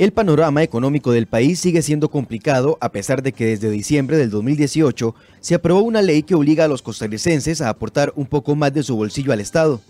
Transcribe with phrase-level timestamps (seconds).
[0.00, 4.30] El panorama económico del país sigue siendo complicado a pesar de que desde diciembre del
[4.30, 8.72] 2018 se aprobó una ley que obliga a los costarricenses a aportar un poco más
[8.72, 9.82] de su bolsillo al Estado.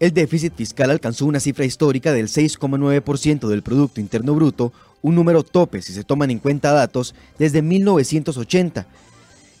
[0.00, 5.44] El déficit fiscal alcanzó una cifra histórica del 6,9% del Producto Interno Bruto, un número
[5.44, 8.84] tope si se toman en cuenta datos desde 1980.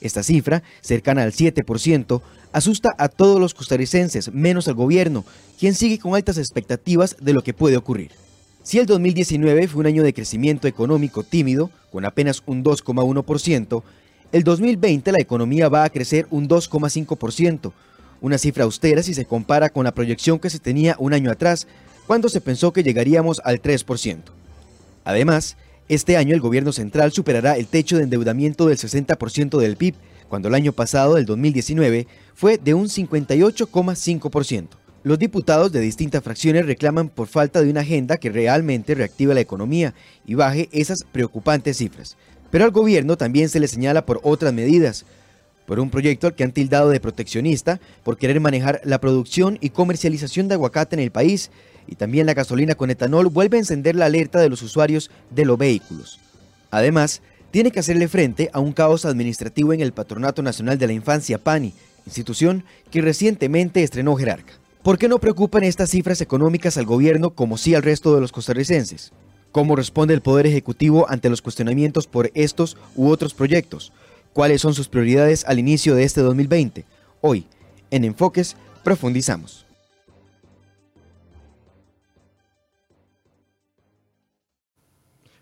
[0.00, 5.24] Esta cifra, cercana al 7%, asusta a todos los costarricenses, menos al gobierno,
[5.60, 8.25] quien sigue con altas expectativas de lo que puede ocurrir.
[8.66, 13.84] Si el 2019 fue un año de crecimiento económico tímido, con apenas un 2,1%,
[14.32, 17.72] el 2020 la economía va a crecer un 2,5%,
[18.20, 21.68] una cifra austera si se compara con la proyección que se tenía un año atrás,
[22.08, 24.18] cuando se pensó que llegaríamos al 3%.
[25.04, 25.56] Además,
[25.88, 29.94] este año el gobierno central superará el techo de endeudamiento del 60% del PIB,
[30.28, 34.66] cuando el año pasado, el 2019, fue de un 58,5%.
[35.06, 39.40] Los diputados de distintas fracciones reclaman por falta de una agenda que realmente reactive la
[39.40, 39.94] economía
[40.26, 42.16] y baje esas preocupantes cifras.
[42.50, 45.04] Pero al gobierno también se le señala por otras medidas,
[45.64, 49.70] por un proyecto al que han tildado de proteccionista por querer manejar la producción y
[49.70, 51.52] comercialización de aguacate en el país,
[51.86, 55.44] y también la gasolina con etanol vuelve a encender la alerta de los usuarios de
[55.44, 56.18] los vehículos.
[56.72, 60.94] Además, tiene que hacerle frente a un caos administrativo en el Patronato Nacional de la
[60.94, 61.74] Infancia PANI,
[62.06, 64.65] institución que recientemente estrenó Jerarca.
[64.86, 68.30] ¿Por qué no preocupan estas cifras económicas al gobierno como sí al resto de los
[68.30, 69.10] costarricenses?
[69.50, 73.92] ¿Cómo responde el Poder Ejecutivo ante los cuestionamientos por estos u otros proyectos?
[74.32, 76.84] ¿Cuáles son sus prioridades al inicio de este 2020?
[77.20, 77.48] Hoy,
[77.90, 79.65] en Enfoques, profundizamos.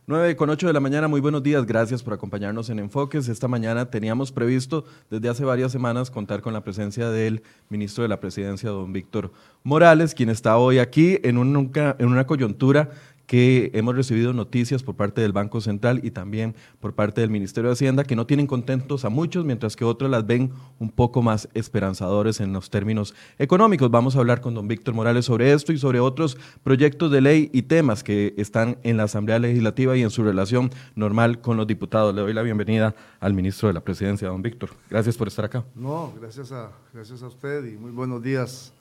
[0.07, 3.27] 9 con 8 de la mañana, muy buenos días, gracias por acompañarnos en Enfoques.
[3.27, 8.09] Esta mañana teníamos previsto desde hace varias semanas contar con la presencia del ministro de
[8.09, 9.33] la Presidencia, don Víctor
[9.63, 12.91] Morales, quien está hoy aquí en, en una coyuntura
[13.27, 17.71] que hemos recibido noticias por parte del Banco Central y también por parte del Ministerio
[17.71, 21.23] de Hacienda que no tienen contentos a muchos, mientras que otros las ven un poco
[21.23, 23.91] más esperanzadores en los términos económicos.
[23.91, 27.51] Vamos a hablar con don Víctor Morales sobre esto y sobre otros proyectos de ley
[27.53, 31.67] y temas que están en la Asamblea Legislativa y en su relación normal con los
[31.67, 32.15] diputados.
[32.15, 34.71] Le doy la bienvenida al ministro de la Presidencia, don Víctor.
[34.91, 35.65] Gracias por estar acá.
[35.75, 38.74] No, gracias a, gracias a usted y muy buenos días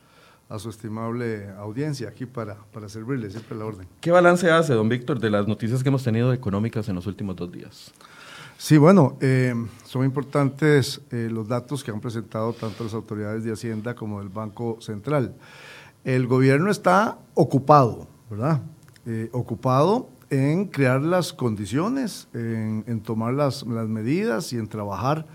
[0.53, 3.87] a su estimable audiencia aquí para, para servirle, siempre la orden.
[3.99, 7.35] ¿Qué balance hace, don Víctor, de las noticias que hemos tenido económicas en los últimos
[7.35, 7.91] dos días?
[8.55, 13.51] Sí, bueno, eh, son importantes eh, los datos que han presentado tanto las autoridades de
[13.51, 15.33] Hacienda como del Banco Central.
[16.03, 18.61] El gobierno está ocupado, ¿verdad?
[19.07, 25.25] Eh, ocupado en crear las condiciones, en, en tomar las, las, medidas y en trabajar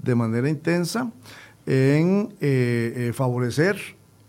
[0.00, 1.12] de manera intensa
[1.64, 2.34] en
[3.14, 3.76] favorecer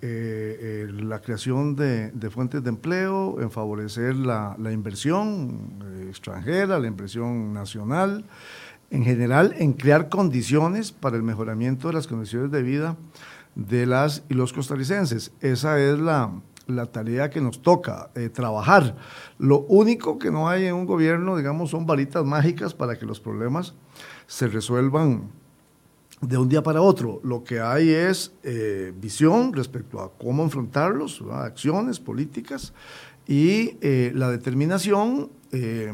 [0.07, 6.85] eh, eh, la creación de, fuentes de empleo, en favorecer la, inversión eh, extranjera, la
[6.85, 8.23] inversión nacional,
[8.91, 12.97] en general en crear condiciones para el mejoramiento de las condiciones de vida
[13.55, 15.31] de las y los costarricenses.
[15.41, 16.39] Esa es la,
[16.91, 18.97] tarea que nos toca, trabajar.
[19.39, 23.19] Lo único que no hay en un gobierno, digamos, son varitas mágicas para que los
[23.19, 23.73] problemas
[24.27, 25.31] se resuelvan
[26.21, 27.19] de un día para otro.
[27.23, 32.73] Lo que hay es eh, visión respecto a cómo enfrentarlos, acciones políticas
[33.27, 35.91] y eh, la determinación eh,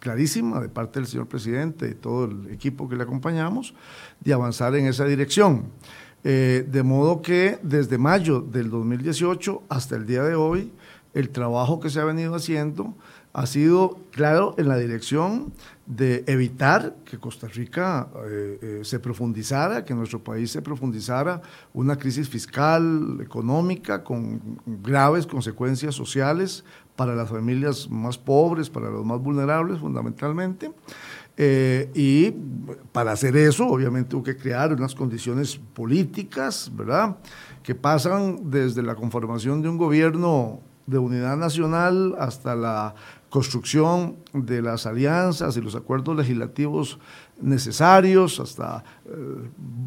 [0.00, 3.74] clarísima de parte del señor presidente y todo el equipo que le acompañamos
[4.20, 5.70] de avanzar en esa dirección.
[6.22, 10.72] de modo que desde mayo del 2018 hasta el día de hoy,
[11.14, 12.94] el trabajo que se ha venido haciendo
[13.32, 15.52] ha sido, claro, en la dirección
[15.86, 21.40] de evitar que Costa Rica eh, eh, se profundizara, que nuestro país se profundizara
[21.72, 26.64] una crisis fiscal, económica, con graves consecuencias sociales
[26.96, 30.72] para las familias más pobres, para los más vulnerables fundamentalmente.
[31.40, 32.32] Eh, y
[32.90, 37.16] para hacer eso, obviamente, hubo que crear unas condiciones políticas, ¿verdad?,
[37.62, 42.94] que pasan desde la conformación de un gobierno de unidad nacional hasta la
[43.30, 46.98] construcción de las alianzas y los acuerdos legislativos
[47.40, 49.12] necesarios, hasta eh,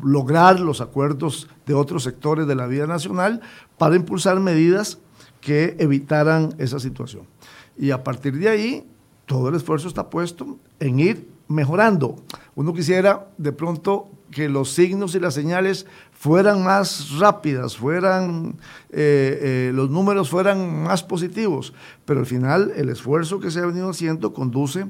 [0.03, 3.41] lograr los acuerdos de otros sectores de la vida nacional
[3.77, 4.99] para impulsar medidas
[5.39, 7.23] que evitaran esa situación.
[7.77, 8.87] Y a partir de ahí,
[9.25, 12.17] todo el esfuerzo está puesto en ir mejorando.
[12.55, 15.85] Uno quisiera de pronto que los signos y las señales
[16.21, 18.55] fueran más rápidas, fueran,
[18.91, 21.73] eh, eh, los números fueran más positivos,
[22.05, 24.85] pero al final el esfuerzo que se ha venido haciendo conduce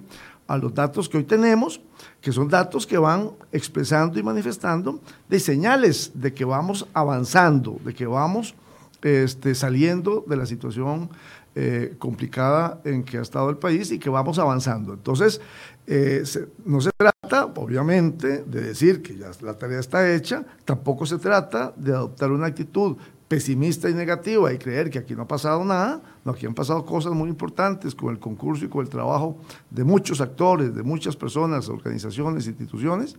[0.46, 1.80] a los datos que hoy tenemos,
[2.20, 5.00] que son datos que van expresando y manifestando
[5.30, 8.54] de señales de que vamos avanzando, de que vamos
[9.02, 11.10] este, saliendo de la situación
[11.56, 14.94] eh, complicada en que ha estado el país y que vamos avanzando.
[14.94, 15.40] Entonces,
[15.88, 16.24] eh,
[16.66, 21.74] no se trata, obviamente, de decir que ya la tarea está hecha, tampoco se trata
[21.76, 22.98] de adoptar una actitud
[23.28, 26.86] pesimista y negativa y creer que aquí no ha pasado nada, no, aquí han pasado
[26.86, 29.38] cosas muy importantes con el concurso y con el trabajo
[29.70, 33.16] de muchos actores, de muchas personas, organizaciones, instituciones,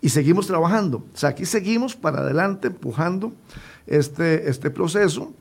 [0.00, 1.04] y seguimos trabajando.
[1.14, 3.32] O sea, aquí seguimos para adelante empujando
[3.86, 5.32] este, este proceso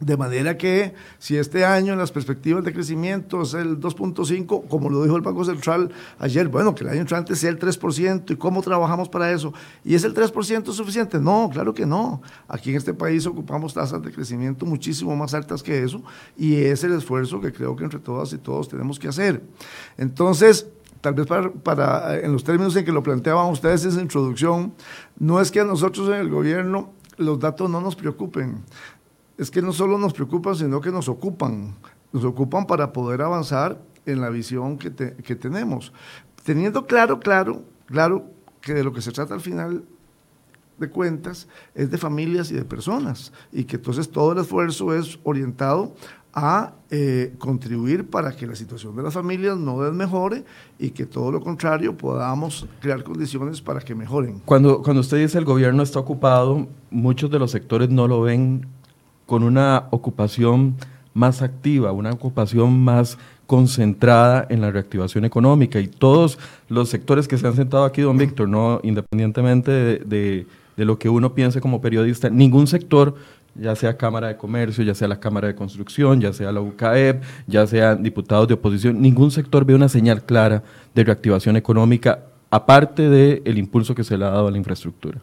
[0.00, 5.02] de manera que si este año las perspectivas de crecimiento es el 2.5, como lo
[5.02, 8.62] dijo el Banco Central ayer, bueno, que el año entrante sea el 3%, ¿y cómo
[8.62, 9.52] trabajamos para eso?
[9.84, 11.20] ¿Y es el 3% suficiente?
[11.20, 12.22] No, claro que no.
[12.48, 16.02] Aquí en este país ocupamos tasas de crecimiento muchísimo más altas que eso,
[16.36, 19.42] y es el esfuerzo que creo que entre todas y todos tenemos que hacer.
[19.98, 20.66] Entonces,
[21.02, 24.72] tal vez para, para en los términos en que lo planteaban ustedes en esa introducción,
[25.18, 28.64] no es que a nosotros en el gobierno los datos no nos preocupen
[29.40, 31.74] es que no solo nos preocupan, sino que nos ocupan.
[32.12, 35.94] Nos ocupan para poder avanzar en la visión que, tenemos.
[36.44, 38.26] Teniendo claro, claro, claro
[38.60, 39.82] que de lo que se trata al final
[40.76, 45.18] de cuentas es de familias y de personas y que entonces todo el esfuerzo es
[45.24, 45.94] orientado
[46.34, 50.44] a eh, contribuir para que la situación de las familias no desmejore
[50.78, 54.40] y que todo lo contrario podamos crear condiciones para que mejoren.
[54.44, 58.66] Cuando, cuando usted dice el gobierno está ocupado, muchos de los sectores no lo ven
[59.30, 60.74] con una ocupación
[61.14, 63.16] más activa, una ocupación más
[63.46, 66.36] concentrada en la reactivación económica y todos
[66.68, 71.32] los sectores que se han sentado aquí, don Víctor, no independientemente de, lo que uno
[71.32, 73.14] piense como periodista, ningún sector
[73.54, 77.22] ya sea Cámara de Comercio, ya sea la Cámara de Construcción, ya sea la UCAEP,
[77.46, 83.08] ya sean diputados de oposición, ningún sector ve una señal clara de reactivación económica, aparte
[83.08, 85.20] del impulso que se le ha dado a la infraestructura.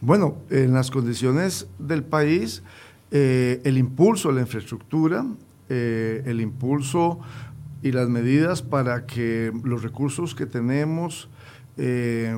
[0.00, 2.62] Bueno, en las condiciones del país,
[3.10, 5.26] eh, el impulso a la infraestructura,
[5.68, 7.18] eh, el impulso
[7.82, 11.28] y las medidas para que los recursos que tenemos
[11.76, 12.36] eh,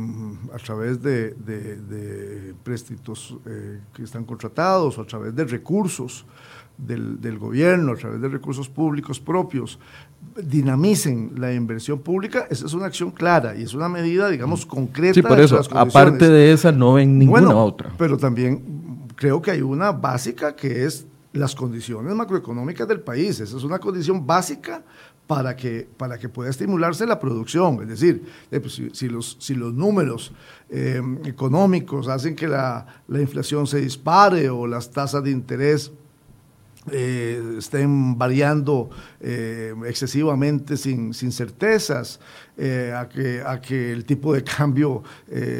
[0.52, 3.36] a través de, de, préstitos
[3.92, 6.24] que están contratados o a través de recursos
[6.78, 9.78] del, del, gobierno, a través de recursos públicos propios,
[10.42, 15.14] dinamicen la inversión pública, esa es una acción clara y es una medida, digamos, concreta.
[15.14, 17.90] Sí, por eso, aparte de esa, no ven ninguna otra.
[17.98, 18.81] Pero también
[19.22, 23.38] creo que hay una básica que es las condiciones macroeconómicas del país.
[23.38, 24.82] Esa es una condición básica
[25.28, 27.80] para que, para que pueda estimularse la producción.
[27.82, 30.32] Es decir, eh, pues, si, los, si los números
[30.70, 35.92] eh, económicos hacen que la, la, inflación se dispare o las tasas de interés
[36.90, 38.90] eh, estén variando
[39.20, 42.18] eh, excesivamente sin, sin certezas,
[42.56, 45.02] eh, a, que, a que el tipo de cambio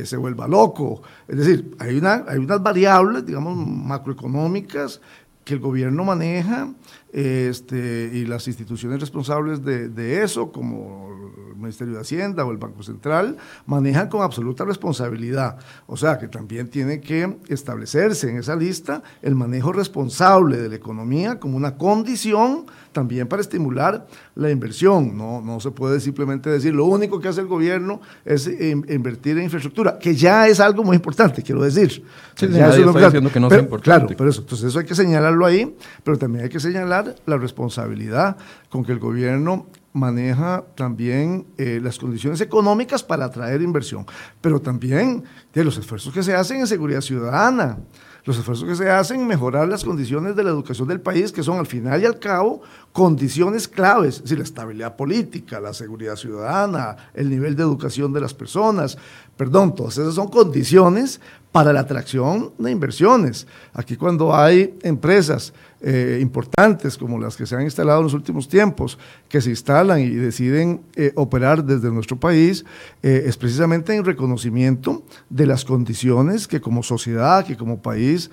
[0.05, 1.03] se vuelva loco.
[1.29, 5.01] Es decir, hay, una, hay unas variables, digamos, macroeconómicas
[5.45, 6.69] que el gobierno maneja
[7.13, 11.11] este, y las instituciones responsables de, de, eso, como
[11.51, 15.59] el Ministerio de Hacienda o el Banco Central, manejan con absoluta responsabilidad.
[15.87, 20.77] O sea, que también tiene que establecerse en esa lista el manejo responsable de la
[20.77, 25.17] economía como una condición también para estimular la inversión.
[25.17, 29.45] No, no se puede simplemente decir lo único que hace el gobierno es invertir en
[29.45, 32.05] infraestructura, que ya es algo muy importante, quiero decir.
[32.35, 34.07] Sí, ya nadie está diciendo que no sea importante.
[34.07, 37.37] Claro, pero eso, entonces eso hay que señalarlo ahí, pero también hay que señalar la
[37.37, 38.37] responsabilidad
[38.69, 44.07] con que el gobierno maneja también eh, las condiciones económicas para atraer inversión,
[44.41, 47.79] pero también de los esfuerzos que se hacen en seguridad ciudadana,
[48.25, 51.43] los esfuerzos que se hacen en mejorar las condiciones de la educación del país, que
[51.43, 52.63] son al final y al cabo
[52.93, 58.21] condiciones claves, es decir, la estabilidad política, la seguridad ciudadana, el nivel de educación de
[58.21, 58.97] las personas,
[59.37, 63.47] perdón, todas esas son condiciones para la atracción de inversiones.
[63.75, 65.53] Aquí cuando hay empresas
[65.85, 68.99] eh, importantes como las que se han instalado en los últimos tiempos,
[69.29, 72.65] que se instalan y deciden eh, operar desde nuestro país,
[73.03, 78.31] eh, es precisamente en reconocimiento de las condiciones que como sociedad, que como país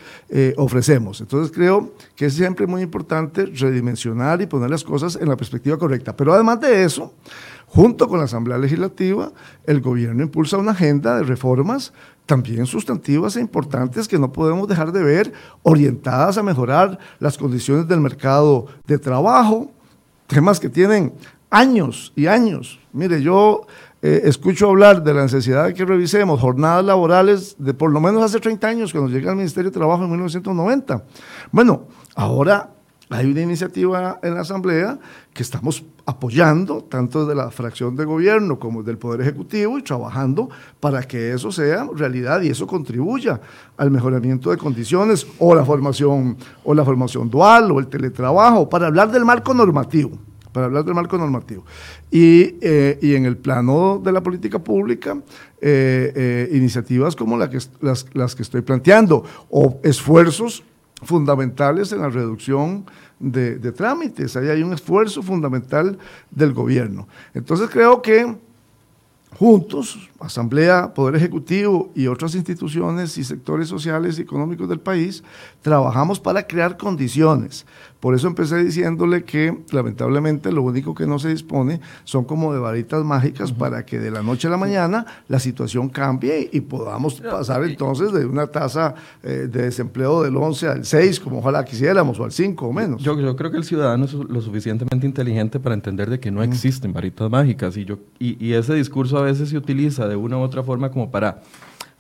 [0.58, 1.22] ofrecemos.
[1.22, 5.78] Entonces creo que es siempre muy importante redimensionar y poner las cosas en la perspectiva
[5.78, 6.16] correcta.
[6.16, 7.14] Pero además de eso,
[7.70, 9.32] junto con la Asamblea Legislativa,
[9.66, 11.94] el gobierno impulsa una agenda de reformas
[12.26, 15.34] también sustantivas e importantes que no podemos dejar de ver,
[15.64, 19.72] orientadas a mejorar las condiciones del mercado de trabajo,
[20.28, 21.14] temas que tienen
[21.50, 22.80] años y años.
[22.94, 23.66] Mire, yo
[24.02, 28.24] eh, escucho hablar de la necesidad de que revisemos jornadas laborales de por lo menos
[28.24, 31.04] hace 30 años, cuando llega al Ministerio de Trabajo en 1990.
[31.52, 32.70] Bueno, ahora
[33.10, 35.00] hay una iniciativa en la Asamblea
[35.34, 40.50] que estamos apoyando, tanto de la fracción de gobierno como del Poder Ejecutivo, y trabajando
[40.80, 43.42] para que eso sea realidad y eso contribuya
[43.78, 48.88] al mejoramiento de condiciones o la formación, o la formación dual o el teletrabajo, para
[48.88, 50.12] hablar del marco normativo
[50.52, 51.64] para hablar del marco normativo.
[52.10, 55.16] Y, eh, y, en el plano de la política pública,
[55.62, 57.70] eh, eh, iniciativas como las,
[58.14, 60.64] las, que estoy planteando, o esfuerzos
[61.04, 62.86] fundamentales en la reducción
[63.20, 64.36] de, trámites.
[64.36, 65.98] Ahí hay un esfuerzo fundamental
[66.32, 67.08] del gobierno.
[67.34, 68.36] Entonces creo que
[69.38, 75.24] juntos, Asamblea, Poder Ejecutivo y otras instituciones y sectores sociales y económicos del país,
[75.62, 77.66] trabajamos para crear condiciones.
[78.00, 82.60] Por eso empecé diciéndole que lamentablemente lo único que no se dispone son como de
[82.60, 87.20] varitas mágicas para que de la noche a la mañana la situación cambie y podamos
[87.20, 92.18] pasar entonces de una tasa eh, de desempleo del 11 al 6, como ojalá quisiéramos,
[92.20, 93.04] o al 5 o menos.
[93.04, 96.42] Yo, yo, creo que el ciudadano es lo suficientemente inteligente para entender de que no
[96.42, 100.38] existen varitas mágicas y, yo, y, y ese discurso a veces se utiliza de una
[100.38, 101.42] u otra forma como para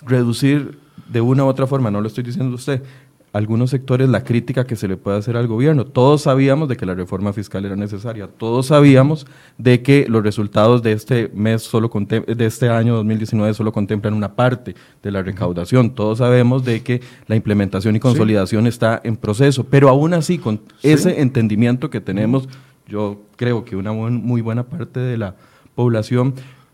[0.01, 2.83] reducir de una u otra forma, no lo estoy diciendo usted,
[3.31, 5.85] algunos sectores la crítica que se le puede hacer al gobierno.
[5.85, 10.81] Todos sabíamos de que la reforma fiscal era necesaria, todos sabíamos de que los resultados
[10.81, 15.91] de este mes solo de este año 2019 solo contemplan una parte de la recaudación.
[15.91, 20.61] Todos sabemos de que la implementación y consolidación está en proceso, pero aún así con
[20.81, 22.49] ese entendimiento que tenemos,
[22.87, 25.35] yo creo que una muy buena parte de la
[25.75, 26.33] población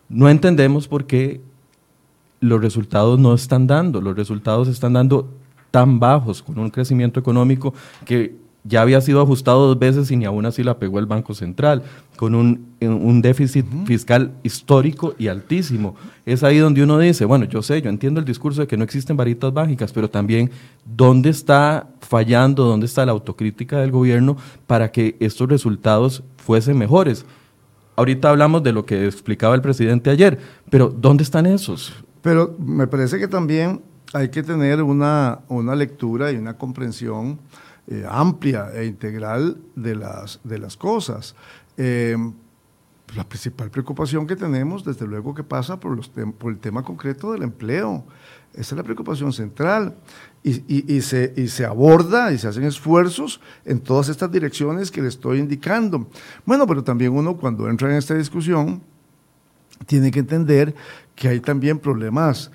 [0.10, 1.42] no entendemos por qué
[2.40, 5.30] los resultados no están dando, los resultados están dando
[5.72, 7.74] tan bajos, con un crecimiento económico
[8.06, 8.36] que
[8.68, 11.84] ya había sido ajustado dos veces y ni aún así la pegó el Banco Central,
[12.16, 15.96] con un, un déficit fiscal histórico y altísimo.
[16.26, 18.84] Es ahí donde uno dice, bueno, yo sé, yo entiendo el discurso de que no
[18.84, 20.50] existen varitas mágicas, pero también
[20.84, 24.36] dónde está fallando, dónde está la autocrítica del gobierno
[24.66, 27.26] para que estos resultados fuesen mejores.
[27.96, 31.94] Ahorita hablamos de lo que explicaba el presidente ayer, pero ¿dónde están esos?
[32.22, 33.82] Pero me parece que también
[34.14, 37.40] hay que tener una, una lectura y una comprensión
[37.88, 41.36] eh, amplia e integral de las, de las cosas.
[41.78, 42.18] Eh,
[43.16, 47.32] la principal preocupación que tenemos, desde luego, que pasa por, los por el tema concreto
[47.32, 48.04] del empleo.
[48.58, 49.96] Esa es la preocupación central.
[50.44, 54.92] Y, y, y, se, y se aborda y se hacen esfuerzos en todas estas direcciones
[54.92, 56.08] que le estoy indicando.
[56.46, 58.82] Bueno, pero también uno cuando entra en esta discusión
[59.88, 60.74] tiene que entender
[61.16, 62.52] que hay también problemas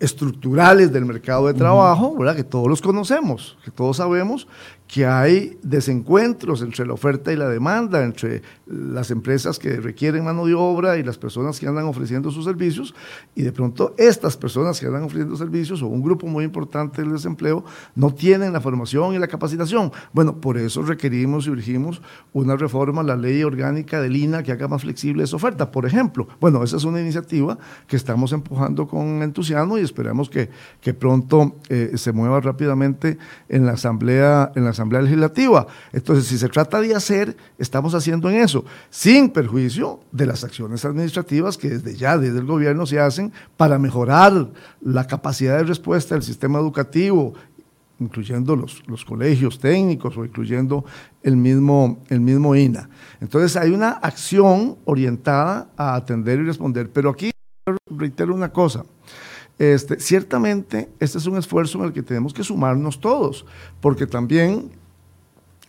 [0.00, 2.36] estructurales del mercado de trabajo, ¿verdad?
[2.36, 4.46] que todos los conocemos, que todos sabemos
[4.88, 10.46] que hay desencuentros entre la oferta y la demanda, entre las empresas que requieren mano
[10.46, 12.94] de obra y las personas que andan ofreciendo sus servicios,
[13.34, 17.12] y de pronto estas personas que andan ofreciendo servicios, o un grupo muy importante del
[17.12, 17.64] desempleo,
[17.94, 19.92] no tienen la formación y la capacitación.
[20.14, 22.00] Bueno, por eso requerimos y urgimos
[22.32, 25.84] una reforma a la ley orgánica del INA que haga más flexible esa oferta, por
[25.84, 26.26] ejemplo.
[26.40, 30.48] Bueno, esa es una iniciativa que estamos empujando con entusiasmo y esperamos que,
[30.80, 33.18] que pronto eh, se mueva rápidamente
[33.50, 35.66] en la Asamblea, en la Asamblea Legislativa.
[35.92, 40.84] Entonces, si se trata de hacer, estamos haciendo en eso, sin perjuicio de las acciones
[40.84, 46.14] administrativas que desde ya, desde el gobierno, se hacen para mejorar la capacidad de respuesta
[46.14, 47.34] del sistema educativo,
[47.98, 50.84] incluyendo los, los colegios técnicos o incluyendo
[51.22, 52.88] el mismo, el mismo INA.
[53.20, 56.90] Entonces, hay una acción orientada a atender y responder.
[56.90, 57.30] Pero aquí
[57.90, 58.84] reitero una cosa.
[59.58, 63.44] Este, ciertamente, este es un esfuerzo en el que tenemos que sumarnos todos,
[63.80, 64.70] porque también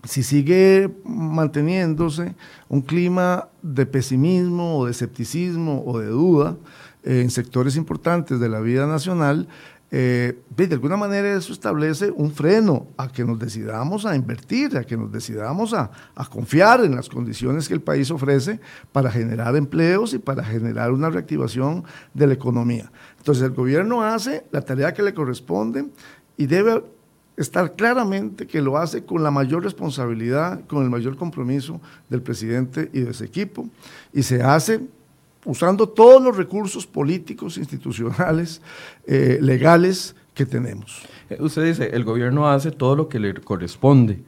[0.03, 2.35] si sigue manteniéndose
[2.69, 6.55] un clima de pesimismo o de escepticismo o de duda
[7.03, 9.47] en sectores importantes de la vida nacional,
[9.91, 14.83] eh, de alguna manera eso establece un freno a que nos decidamos a invertir, a
[14.83, 18.59] que nos decidamos a, a, confiar en las condiciones que el país ofrece
[18.91, 22.91] para generar empleos y para generar una reactivación de la economía.
[23.17, 25.85] Entonces el gobierno hace la tarea que le corresponde
[26.37, 26.83] y debe
[27.35, 31.79] estar claramente que lo hace con la mayor responsabilidad, con el mayor compromiso
[32.09, 33.69] del presidente y de ese equipo,
[34.13, 34.81] y se hace
[35.49, 38.61] usando todos los recursos políticos, institucionales,
[39.05, 41.01] eh, legales que tenemos.
[41.29, 44.21] Eh, usted dice, el gobierno hace todo lo que le corresponde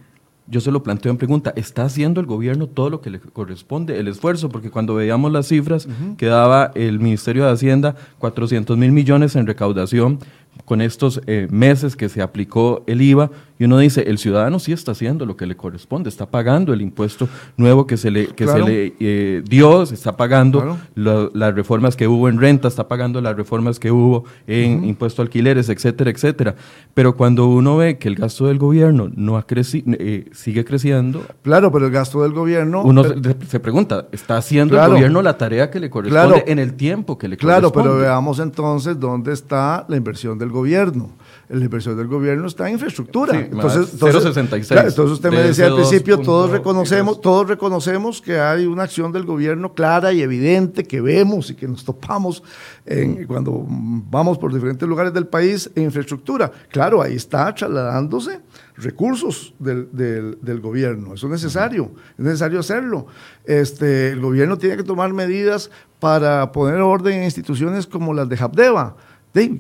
[0.51, 3.97] yo se lo planteo en pregunta, ¿está haciendo el gobierno todo lo que le corresponde,
[3.97, 4.49] el esfuerzo?
[4.49, 5.87] Porque cuando veíamos las cifras
[6.17, 10.19] que daba el Ministerio de Hacienda, 400 mil millones en recaudación,
[10.65, 13.31] con estos eh, meses que se aplicó el IVA
[13.61, 16.81] y uno dice, el ciudadano sí está haciendo lo que le corresponde, está pagando el
[16.81, 21.95] impuesto nuevo que se le, que se le eh, dio, se está pagando las reformas
[21.95, 26.09] que hubo en renta, está pagando las reformas que hubo en impuesto a alquileres, etcétera,
[26.09, 26.55] etcétera.
[26.95, 31.23] Pero cuando uno ve que el gasto del gobierno no ha crecido, eh, sigue creciendo.
[31.43, 32.81] Claro, pero el gasto del gobierno.
[32.81, 33.03] Uno
[33.47, 37.27] se pregunta, ¿está haciendo el gobierno la tarea que le corresponde en el tiempo que
[37.27, 37.71] le corresponde?
[37.71, 41.11] Claro, pero veamos entonces dónde está la inversión del gobierno
[41.57, 43.37] la inversión del gobierno está en infraestructura.
[43.37, 48.83] entonces, entonces, entonces usted me decía al principio, todos reconocemos, todos reconocemos que hay una
[48.83, 52.41] acción del gobierno clara y evidente que vemos y que nos topamos
[52.85, 56.49] en, cuando vamos por diferentes lugares del país en infraestructura.
[56.69, 58.39] Claro, ahí está trasladándose
[58.77, 61.13] recursos del, del, gobierno.
[61.15, 63.07] Eso es necesario, es necesario hacerlo.
[63.43, 65.69] Este, el gobierno tiene que tomar medidas
[65.99, 68.95] para poner orden en instituciones como las de Habdeba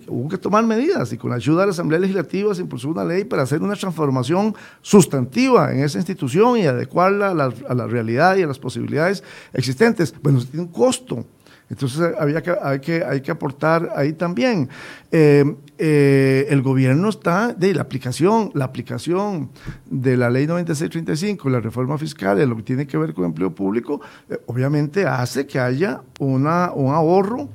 [0.07, 3.05] hubo que tomar medidas y con la ayuda de la Asamblea Legislativa se impulsó una
[3.05, 8.43] ley para hacer una transformación sustantiva en esa institución y adecuarla a la, realidad y
[8.43, 9.23] a las posibilidades
[9.53, 10.13] existentes.
[10.21, 11.25] Bueno, eso tiene un costo.
[11.69, 14.67] Entonces hay, que, aportar ahí también.
[15.09, 19.51] Eh, eh, el gobierno está de la aplicación, la aplicación
[19.89, 23.55] de la ley 9635, la reforma fiscal, de lo que tiene que ver con empleo
[23.55, 27.47] público, eh, obviamente hace que haya un ahorro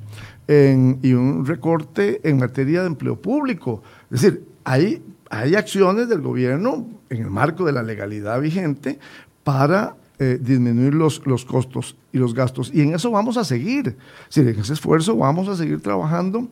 [0.47, 3.83] y un recorte en materia de empleo público.
[4.09, 8.99] Es decir, hay, hay acciones del gobierno en el marco de la legalidad vigente
[9.43, 12.71] para eh, disminuir los, los costos y los gastos.
[12.73, 13.97] Y en eso vamos a seguir.
[14.35, 16.47] En ese esfuerzo vamos a seguir trabajando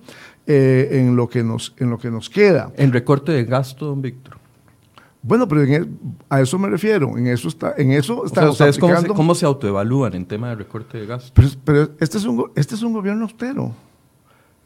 [0.46, 2.72] eh, en, lo que nos, en lo que nos queda.
[2.78, 4.38] En recorte de gasto, don Víctor.
[5.25, 5.89] Bueno, pero e,
[6.29, 9.46] a eso me refiero, en eso está, en eso estamos ¿ustedes cómo se, cómo se,
[9.46, 11.32] autoevalúan en tema de recorte de gasto?
[11.34, 13.74] Pero, pero, este, es un, este es un gobierno austero.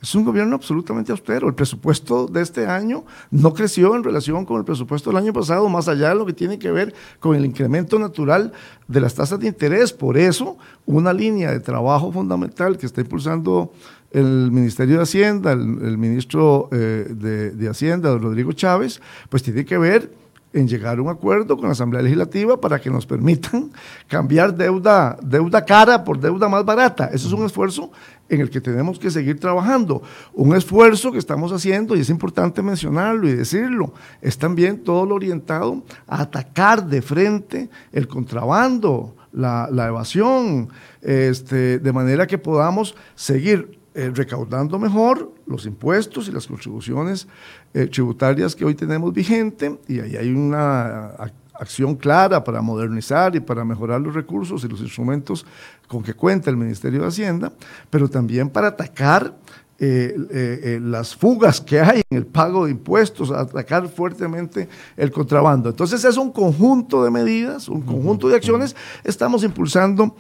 [0.01, 1.48] Es un gobierno absolutamente austero.
[1.48, 5.67] El presupuesto de este año no creció en relación con el presupuesto del año pasado,
[5.69, 8.52] más allá de lo que tiene que ver con el incremento natural
[8.88, 9.93] de las tasas de interés.
[9.93, 13.72] Por eso, una línea de trabajo fundamental que está impulsando
[14.12, 19.78] el Ministerio de Hacienda, el, ministro eh, de, de Hacienda, Rodrigo Chávez, pues tiene que
[19.78, 20.12] ver
[20.52, 23.72] en llegar a un acuerdo con la Asamblea Legislativa para que nos permitan
[24.08, 27.10] cambiar deuda, deuda cara por deuda más barata.
[27.14, 27.92] Eso es un esfuerzo
[28.28, 30.02] en el que tenemos que seguir trabajando.
[30.34, 35.16] Un esfuerzo que estamos haciendo, y es importante mencionarlo y decirlo, es también todo lo
[35.16, 40.70] orientado a atacar de frente el contrabando, la, evasión,
[41.02, 47.28] este, de manera que podamos seguir eh, recaudando mejor los impuestos y las contribuciones
[47.73, 51.15] eh, tributarias que hoy tenemos vigente y ahí hay una
[51.54, 55.45] acción clara para modernizar y para mejorar los recursos y los instrumentos
[55.88, 57.52] con que cuenta el Ministerio de Hacienda,
[57.89, 59.36] pero también para atacar
[59.80, 65.69] eh, eh, las fugas que hay en el pago de impuestos, atacar fuertemente el contrabando.
[65.69, 68.75] Entonces es un conjunto de medidas, un conjunto de acciones.
[69.04, 70.15] Estamos impulsando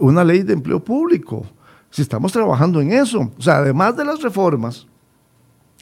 [0.00, 1.46] una ley de empleo público.
[1.90, 4.86] Si estamos trabajando en eso, o sea, además de las reformas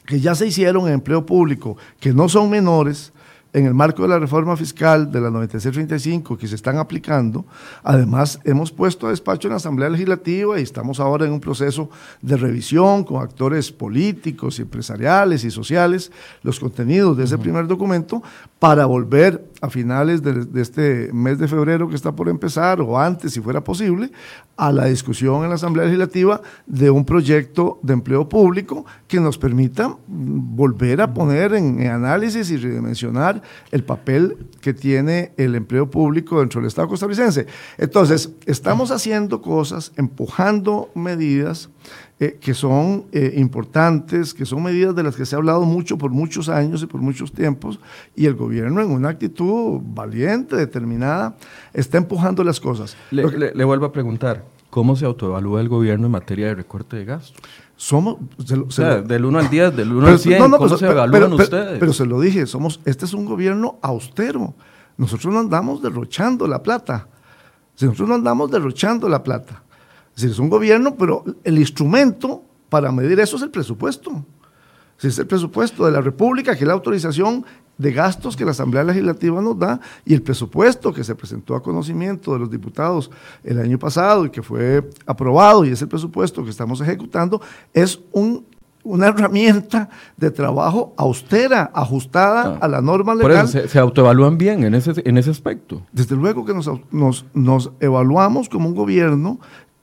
[0.05, 3.13] que ya se hicieron en empleo público, que no son menores,
[3.51, 7.45] en el marco de la reforma fiscal de la 9635 que se están aplicando,
[7.83, 11.89] además hemos puesto a despacho en la Asamblea Legislativa y estamos ahora en un proceso
[12.21, 16.11] de revisión con actores políticos, empresariales y sociales,
[16.43, 18.21] los contenidos de ese primer documento,
[18.59, 23.33] para volver a finales de, este mes de febrero que está por empezar, o antes
[23.33, 24.11] si fuera posible,
[24.57, 29.37] a la discusión en la Asamblea Legislativa de un proyecto de empleo público que nos
[29.37, 33.38] permita volver a poner en análisis y redimensionar
[33.71, 37.47] el papel que tiene el empleo público dentro del Estado costarricense.
[37.77, 41.69] Entonces, estamos haciendo cosas, empujando medidas
[42.21, 45.97] eh, que son eh, importantes, que son medidas de las que se ha hablado mucho
[45.97, 47.79] por muchos años y por muchos tiempos,
[48.13, 51.37] y el gobierno en una actitud valiente, determinada,
[51.73, 52.97] está empujando las cosas.
[53.09, 57.41] Le, vuelvo a preguntar, ¿cómo se autoevalúa el gobierno en materia de recorte de gastos?
[57.79, 61.79] Somos, del 1 al 10, del 1 al 100, ¿cómo pues, se evalúan ustedes?
[61.79, 64.53] Pero, se lo dije, somos, este es un gobierno austero.
[64.97, 67.07] Nosotros no andamos derrochando la plata.
[67.79, 69.63] Nosotros no andamos derrochando la plata.
[70.09, 74.25] Es decir, es un gobierno, pero el instrumento para medir eso es el presupuesto.
[75.01, 77.45] Es el presupuesto de la República, que es la autorización
[77.79, 81.63] de gastos que la Asamblea Legislativa nos da y el presupuesto que se presentó a
[81.63, 83.09] conocimiento de los diputados
[83.43, 87.41] el año pasado y que fue aprobado y es el presupuesto que estamos ejecutando,
[87.73, 88.45] es un
[88.81, 92.57] una herramienta de trabajo austera, ajustada ah.
[92.61, 93.45] a la norma legal.
[93.45, 95.81] Por eso se, autoevalúan bien en ese, en ese aspecto.
[95.91, 99.39] Desde luego que nos, nos, nos evaluamos como un gobierno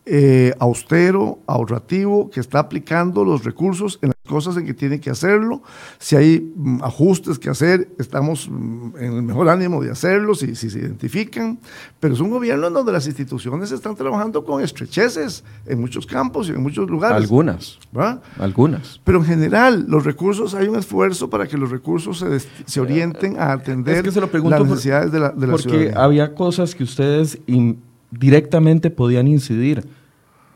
[0.08, 5.10] eh, austero, ahorrativo, que está aplicando los recursos en las cosas en que tiene que
[5.10, 5.62] hacerlo,
[5.98, 10.54] si hay mm, ajustes que hacer, estamos mm, en el mejor ánimo de hacerlo, si,
[10.54, 11.58] si, se identifican,
[11.98, 16.48] pero es un gobierno en donde las instituciones están trabajando con estrecheces en muchos campos
[16.48, 17.16] y en muchos lugares.
[17.16, 17.78] Algunas.
[17.90, 18.22] ¿verdad?
[18.38, 19.00] Algunas.
[19.02, 23.40] Pero en general, los recursos, hay un esfuerzo para que los recursos se, se orienten
[23.40, 26.00] a atender es que se lo pregunto las necesidades de la, de la porque ciudadanía.
[26.00, 27.38] había cosas que ustedes
[28.10, 29.84] directamente podían incidir.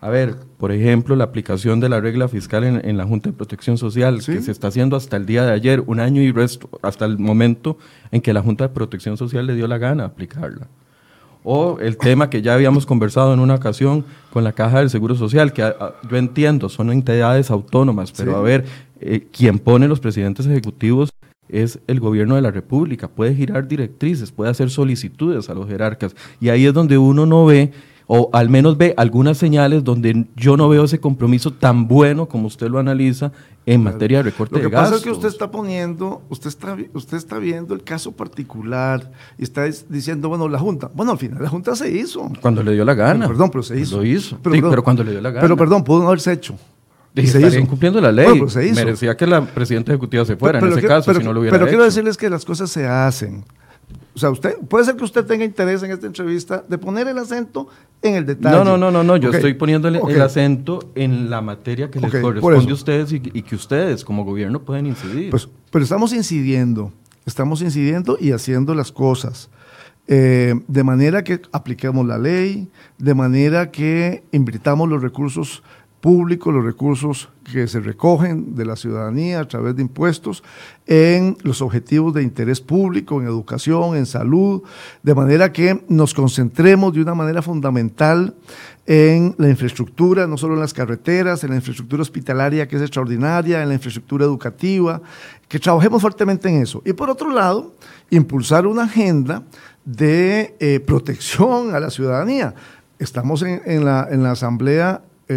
[0.03, 3.37] A ver, por ejemplo, la aplicación de la regla fiscal en, en la Junta de
[3.37, 4.33] Protección Social, Sí.
[4.33, 7.19] que se está haciendo hasta el día de ayer, un año y resto, hasta el
[7.19, 7.77] momento
[8.11, 10.69] en que la Junta de Protección Social le dio la gana aplicarla.
[11.43, 15.15] O el tema que ya habíamos conversado en una ocasión con la Caja del Seguro
[15.15, 18.39] Social, que a- a- yo entiendo, son entidades autónomas, pero Sí.
[18.39, 18.65] a ver,
[19.01, 21.11] eh, quien pone los presidentes ejecutivos
[21.53, 26.15] es el gobierno de la República, puede girar directrices, puede hacer solicitudes a los jerarcas,
[26.41, 27.73] y ahí es donde uno no ve,
[28.13, 32.49] o al menos ve algunas señales donde yo no veo ese compromiso tan bueno como
[32.49, 33.31] usted lo analiza
[33.67, 34.99] en materia de recorte Lo que de pasa gastos.
[34.99, 39.65] es que usted está poniendo, usted está, usted está viendo el caso particular y está
[39.89, 40.91] diciendo, bueno, la Junta.
[40.93, 42.33] Bueno, al final la Junta se hizo.
[42.41, 43.27] Cuando le dio la gana.
[43.27, 43.99] Pero, perdón, pero se hizo.
[43.99, 44.39] Lo hizo.
[44.43, 44.71] Pero, Sí, perdón.
[44.73, 45.43] pero cuando le dio la gana.
[45.43, 46.57] Pero perdón, pudo no haberse hecho.
[47.15, 47.59] Y Y se hizo.
[47.59, 48.25] incumpliendo la ley.
[48.25, 48.75] Bueno, pero se hizo.
[48.77, 51.33] Merecía que la presidenta ejecutiva se fuera Pero en ese quiero- caso, pero- si no
[51.33, 53.45] lo hubiera Pero quiero decirles que las cosas se hacen.
[54.15, 57.19] O sea, usted puede ser que usted tenga interés en esta entrevista de poner el
[57.19, 57.69] acento
[58.03, 58.57] en el detalle.
[58.57, 59.17] No, no, no, no, no.
[59.17, 63.17] Yo estoy poniendo el, acento en la materia que Ok, les corresponde a ustedes y,
[63.33, 65.31] y que ustedes como gobierno pueden incidir.
[65.31, 66.93] Pues, pero estamos incidiendo,
[67.27, 69.51] estamos incidiendo y haciendo las cosas.
[70.13, 72.69] eh, de manera que apliquemos la ley,
[72.99, 75.63] de manera que invirtamos los recursos
[76.01, 80.43] públicos, los recursos que se recogen de la ciudadanía a través de impuestos
[80.87, 84.63] en los objetivos de interés público, en educación, en salud,
[85.03, 88.35] de manera que nos concentremos de una manera fundamental
[88.87, 93.63] en la infraestructura, no solo en las carreteras, en la infraestructura hospitalaria que es extraordinaria,
[93.63, 95.01] en la infraestructura educativa,
[95.49, 96.83] que trabajemos fuertemente en eso.
[96.85, 97.75] Y por otro lado,
[98.11, 99.43] impulsar una agenda
[99.85, 102.55] de eh, protección a la ciudadanía.
[102.99, 105.37] Estamos en, la, en la Asamblea eh,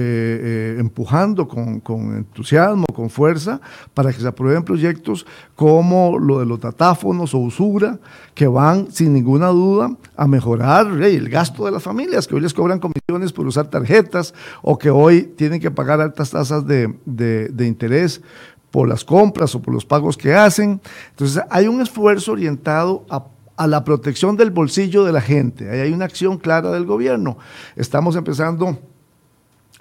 [0.76, 3.62] eh, empujando con, entusiasmo, con fuerza,
[3.94, 5.24] para que se aprueben proyectos
[5.56, 8.00] como lo de los datáfonos o usura,
[8.34, 12.42] que van sin ninguna duda a mejorar eh, el gasto de las familias, que hoy
[12.42, 17.54] les cobran comisiones por usar tarjetas o que hoy tienen que pagar altas tasas de
[17.60, 18.20] interés
[18.72, 20.82] por las compras o por los pagos que hacen.
[21.12, 23.26] Entonces hay un esfuerzo orientado a
[23.56, 25.70] a la protección del bolsillo de la gente.
[25.70, 27.38] Ahí hay una acción clara del gobierno.
[27.76, 28.80] Estamos empezando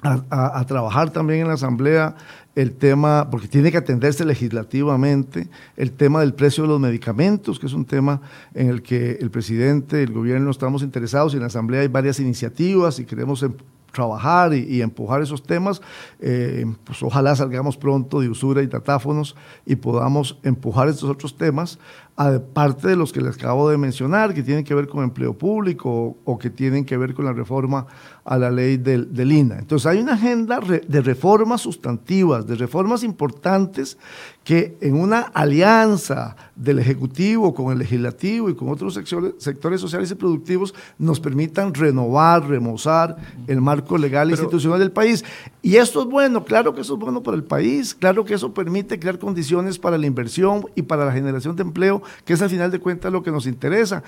[0.02, 2.16] a, trabajar también en la Asamblea
[2.54, 7.66] el tema, porque tiene que atenderse legislativamente, el tema del precio de los medicamentos, que
[7.66, 8.20] es un tema
[8.52, 12.20] en el que el presidente, el gobierno estamos interesados y en la Asamblea hay varias
[12.20, 13.54] iniciativas y queremos em
[13.92, 15.82] trabajar y, empujar esos temas,
[16.18, 19.36] eh, pues ojalá salgamos pronto de usura y datáfonos
[19.66, 21.78] y podamos empujar estos otros temas,
[22.16, 25.90] aparte de los que les acabo de mencionar, que tienen que ver con empleo público
[25.90, 27.86] o, o que tienen que ver con la reforma
[28.24, 29.58] a la ley del, del INA.
[29.58, 33.98] Entonces hay una agenda re, de reformas sustantivas, de reformas importantes
[34.44, 40.10] que en una alianza del Ejecutivo con el Legislativo y con otros sectores, sectores sociales
[40.10, 45.24] y productivos nos permitan renovar, remozar el marco legal e institucional del país.
[45.60, 48.52] Y esto es bueno, claro que eso es bueno para el país, claro que eso
[48.52, 52.50] permite crear condiciones para la inversión y para la generación de empleo, que es al
[52.50, 54.02] final de cuentas lo que nos interesa.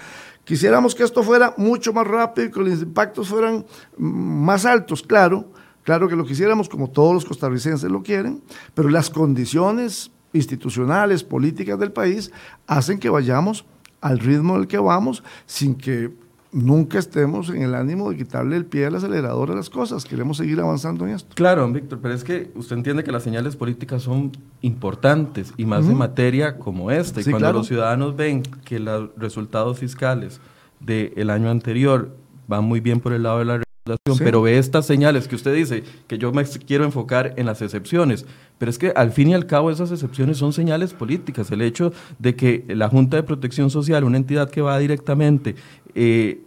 [0.45, 3.65] Quisiéramos que esto fuera mucho más rápido y que los impactos fueran
[3.97, 5.51] más altos, claro,
[5.83, 8.43] claro que lo quisiéramos como todos los costarricenses lo quieren,
[8.75, 12.31] pero las condiciones institucionales, políticas del país
[12.67, 13.65] hacen que vayamos
[14.01, 16.13] al ritmo del que vamos sin que
[16.55, 20.05] nunca estemos en el ánimo de quitarle el pie al acelerador a las cosas.
[20.05, 21.35] Queremos seguir avanzando en esto.
[21.35, 25.85] Claro, Víctor, pero es que usted entiende que las señales políticas son importantes y más
[25.85, 25.93] uh -huh.
[25.93, 27.21] en materia como esta.
[27.21, 27.59] Y sí, cuando claro.
[27.59, 30.41] los ciudadanos ven que los resultados fiscales
[30.81, 34.15] del año anterior van muy bien por el lado de la Sí.
[34.19, 38.25] pero ve estas señales que usted dice, que yo me quiero enfocar en las excepciones,
[38.57, 41.93] pero es que al fin y al cabo esas excepciones son señales políticas, el hecho
[42.19, 45.57] de que la Junta de Protección Social, una entidad que va directamente
[45.95, 46.41] eh,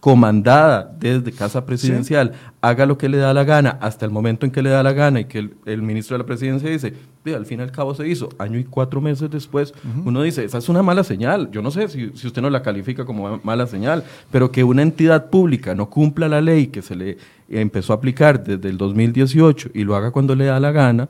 [0.00, 2.50] comandada desde Casa Presidencial, sí.
[2.62, 4.94] haga lo que le da la gana hasta el momento en que le da la
[4.94, 6.94] gana y que el, el ministro de la Presidencia dice,
[7.26, 10.02] al fin y al cabo se hizo, año y cuatro meses después, uh -huh.
[10.06, 12.62] uno dice, esa es una mala señal, yo no sé si, si, usted no la
[12.62, 16.96] califica como mala señal, pero que una entidad pública no cumpla la ley que se
[16.96, 17.18] le
[17.50, 21.08] empezó a aplicar desde el 2018 y lo haga cuando le da la gana,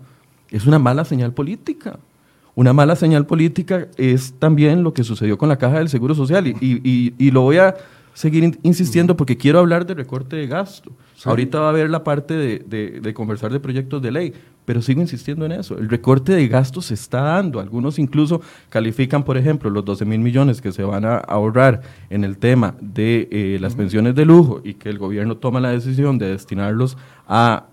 [0.50, 1.98] es una mala señal política.
[2.60, 6.46] Una mala señal política es también lo que sucedió con la Caja del Seguro Social
[6.46, 7.74] y, y, y, y lo voy a
[8.12, 10.92] seguir insistiendo porque quiero hablar de recorte de gasto.
[11.16, 11.26] Sí.
[11.26, 14.34] Ahorita va a haber la parte de, de, de, conversar de proyectos de ley,
[14.66, 15.78] pero sigo insistiendo en eso.
[15.78, 17.60] El recorte de gastos se está dando.
[17.60, 22.24] Algunos incluso califican, por ejemplo, los 12 mil millones que se van a ahorrar en
[22.24, 26.18] el tema de eh, las pensiones de lujo y que el gobierno toma la decisión
[26.18, 27.68] de destinarlos a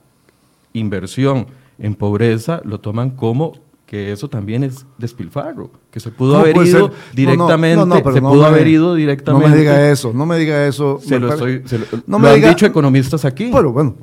[0.71, 1.47] inversión
[1.77, 6.91] en pobreza, lo toman como que eso también es despilfarro, que se pudo haber ido
[7.13, 9.47] directamente, se pudo haber ido directamente.
[9.47, 10.99] No me diga eso, no me diga eso.
[11.01, 11.63] Se lo, estoy,
[12.05, 13.49] no me han dicho economistas aquí.
[13.51, 13.95] Pero bueno,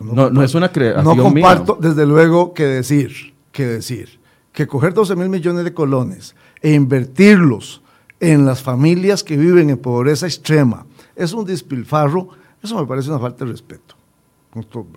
[0.00, 4.20] no, no, es una creación No comparto, desde luego, que decir, que decir,
[4.52, 7.82] que coger 12 mil millones de colones e invertirlos
[8.20, 10.86] en las familias que viven en pobreza extrema
[11.16, 12.28] es un despilfarro,
[12.62, 13.95] eso me parece una falta de respeto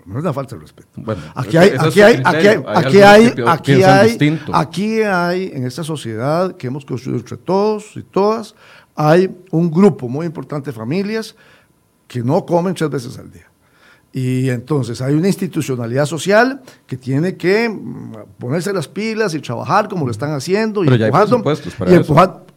[0.06, 1.02] no es una falta de respeto.
[1.36, 6.56] aquí hay, aquí hay, aquí hay, aquí hay, aquí hay, aquí hay, en esta sociedad
[6.56, 8.56] que hemos construido entre todos y todas,
[8.96, 11.36] hay un grupo muy importante de familias
[12.08, 13.49] que no comen tres veces al día.
[14.12, 19.88] Y entonces hay una institucionalidad social que tiene que mm, ponerse las pilas y trabajar
[19.88, 21.44] como lo están haciendo y empujando,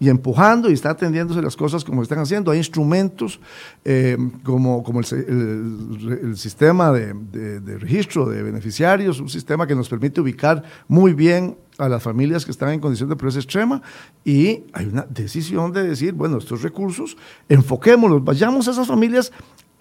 [0.01, 2.51] y, empujando, y está atendiéndose las cosas como lo están haciendo.
[2.51, 3.39] Hay instrumentos
[3.85, 10.23] eh, como, como el, sistema de, de, registro de beneficiarios, un sistema que nos permite
[10.23, 13.83] ubicar muy bien a las familias que están en condición de pobreza extrema
[14.25, 17.17] y hay una decisión de decir, bueno, estos recursos,
[17.49, 19.33] enfoquémoslos, vayamos a esas familias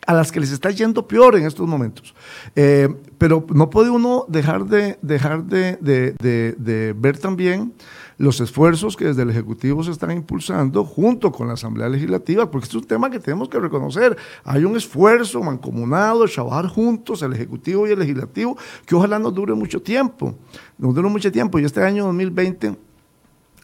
[0.08, 2.14] a las que les está yendo peor en estos momentos.
[2.56, 7.74] Eh, pero no puede uno dejar, de, dejar de, de, ver también
[8.18, 12.68] los esfuerzos que desde el Ejecutivo se están impulsando junto con la Asamblea Legislativa, porque
[12.68, 14.18] es un tema que tenemos que reconocer.
[14.44, 19.34] Hay un esfuerzo mancomunado de trabajar juntos, el Ejecutivo y el Legislativo, que ojalá nos
[19.34, 20.36] dure mucho tiempo.
[20.78, 22.91] Nos dure mucho tiempo y este año 2020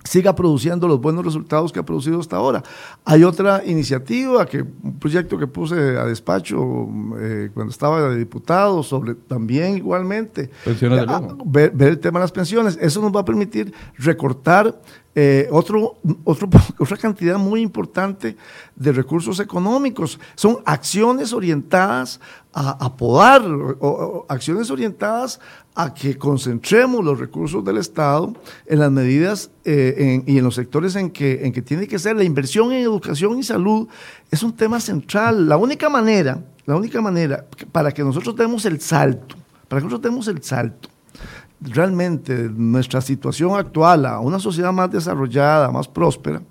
[0.08, 2.64] siga produciendo los buenos resultados que ha producido hasta ahora.
[3.06, 6.88] Hay otra iniciativa, que, un proyecto que puse a despacho
[7.20, 10.50] eh, cuando estaba de diputado, sobre también igualmente
[11.46, 12.78] ver, ver, el tema de las pensiones.
[12.82, 14.80] Eso nos va a permitir recortar
[15.20, 18.38] eh, otro, otro, otra cantidad muy importante
[18.76, 20.20] de recursos económicos.
[20.36, 22.20] Son acciones orientadas
[22.54, 25.40] a apodar, o, acciones orientadas
[25.80, 28.34] a que concentremos los recursos del Estado
[28.66, 32.16] en las medidas eh, y en los sectores en que, en que tiene que ser
[32.16, 33.88] la inversión en educación y salud.
[34.32, 35.48] Es un tema central.
[35.48, 39.36] La única manera, la única manera para que nosotros demos el salto,
[39.68, 40.90] para que nosotros demos el salto
[41.60, 46.42] realmente nuestra situación actual a una sociedad más desarrollada, más próspera,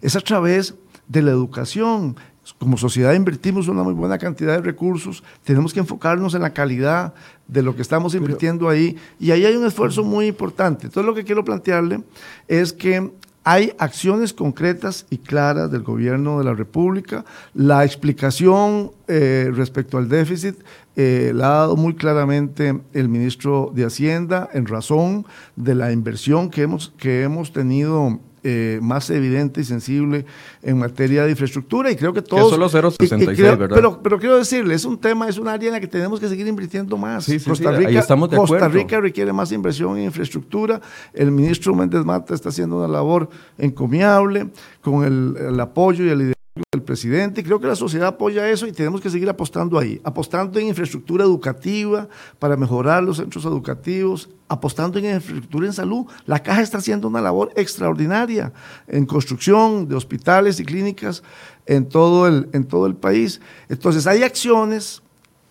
[0.00, 0.74] es a través
[1.06, 2.16] de la educación.
[2.58, 7.14] Como sociedad invertimos una muy buena cantidad de recursos, tenemos que enfocarnos en la calidad
[7.48, 10.86] de lo que estamos invirtiendo ahí y ahí hay un esfuerzo muy importante.
[10.86, 12.02] Entonces lo que quiero plantearle
[12.48, 13.10] es que
[13.44, 17.26] hay acciones concretas y claras del gobierno de la República.
[17.52, 20.56] La explicación eh, respecto al déficit
[20.96, 25.26] eh, la ha dado muy claramente el ministro de Hacienda en razón
[25.56, 30.26] de la inversión que hemos, que hemos tenido eh, más evidente y sensible
[30.62, 32.44] en materia de infraestructura y creo que todos...
[32.44, 33.70] Que solo 0,66, ¿verdad?
[33.74, 36.28] Pero, pero quiero decirle, es un tema, es un área en la que tenemos que
[36.28, 37.26] seguir invirtiendo más.
[37.42, 40.80] Costa, Rica, estamos de Costa Rica requiere más inversión en infraestructura.
[41.14, 44.48] El ministro Méndez Mata está haciendo una labor encomiable
[44.82, 46.34] con el, el apoyo y el
[46.70, 47.42] del presidente.
[47.42, 51.24] Creo que la sociedad apoya eso y tenemos que seguir apostando ahí, apostando en infraestructura
[51.24, 56.06] educativa para mejorar los centros educativos, apostando en infraestructura en salud.
[56.26, 58.52] La caja está haciendo una labor extraordinaria
[58.86, 61.24] en construcción de hospitales y clínicas
[61.66, 63.40] en todo el, en todo el país.
[63.68, 65.02] Entonces hay acciones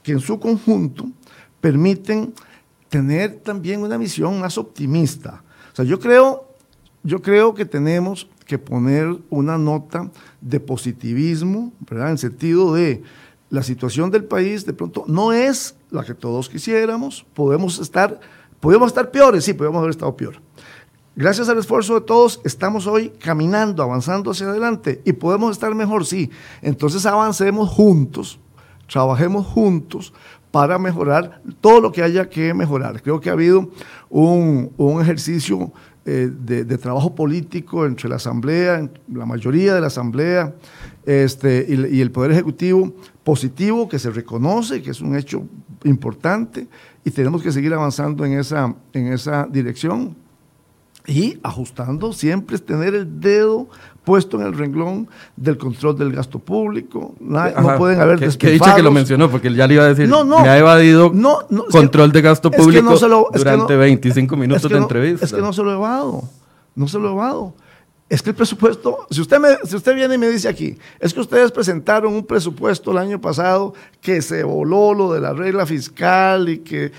[0.04, 1.10] que en su conjunto
[1.60, 2.34] permiten
[2.88, 5.44] tener también una visión más optimista.
[5.74, 6.48] O sea, yo creo,
[7.04, 12.08] yo creo que tenemos que poner una nota de positivismo, ¿verdad?
[12.08, 13.04] En el sentido de
[13.50, 18.20] la situación del país de pronto no es la que todos quisiéramos, podemos estar,
[18.60, 20.42] podemos estar peores, sí, podemos haber estado peor.
[21.16, 26.08] Gracias al esfuerzo de todos, estamos hoy caminando, avanzando hacia adelante y podemos estar mejor,
[26.08, 26.32] sí.
[26.64, 28.40] Entonces avancemos juntos,
[28.92, 30.12] trabajemos juntos
[30.50, 33.04] para mejorar todo lo que haya que mejorar.
[33.04, 33.70] Creo que ha habido
[34.10, 35.72] un, un ejercicio
[36.06, 40.54] eh, de, trabajo político entre la Asamblea, la mayoría de la Asamblea
[41.06, 45.48] este, y, el Poder Ejecutivo positivo, que se reconoce, que es un hecho
[45.86, 46.68] importante,
[47.06, 50.16] y tenemos que seguir avanzando en esa, en esa dirección
[51.08, 53.70] y ajustando, siempre es tener el dedo
[54.04, 57.16] puesto en el renglón del control del gasto público.
[57.20, 60.08] No, pueden haber que, que dicho que lo mencionó, porque ya le iba a decir,
[60.08, 61.40] no, no, me ha evadido no,
[61.72, 62.96] control de gasto público
[63.34, 65.26] durante 25 minutos de entrevista.
[65.26, 66.24] Es que no se lo he evado,
[66.76, 67.54] no se lo he evado.
[68.10, 71.14] Es que el presupuesto, si usted, me, si usted viene y me dice aquí, es
[71.14, 75.66] que ustedes presentaron un presupuesto el año pasado que se voló lo de la regla
[75.66, 76.92] fiscal y que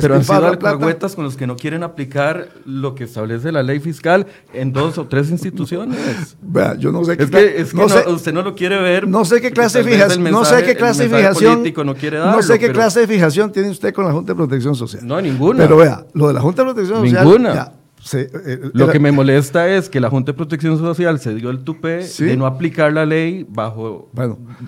[0.00, 3.78] Pero han sido alcahuetas con los que no quieren aplicar lo que establece la ley
[3.78, 6.36] fiscal en dos o tres instituciones.
[6.42, 8.80] Vea, yo no sé qué es que, es que no sé, usted no lo quiere
[8.82, 9.06] ver.
[9.06, 12.36] No sé qué clase de fijación, no sé qué clase de fijación, no, quiere darlo,
[12.36, 15.06] no sé qué clase de fijación tiene usted con la Junta de Protección Social.
[15.06, 15.62] No, ninguna.
[15.62, 17.24] Pero vea, lo de la Junta de Protección Social.
[17.24, 17.72] Ninguna.
[18.12, 21.60] Eh, lo que me molesta es que la Junta de Protección Social se dio el
[21.60, 24.10] tupé de no aplicar la ley bajo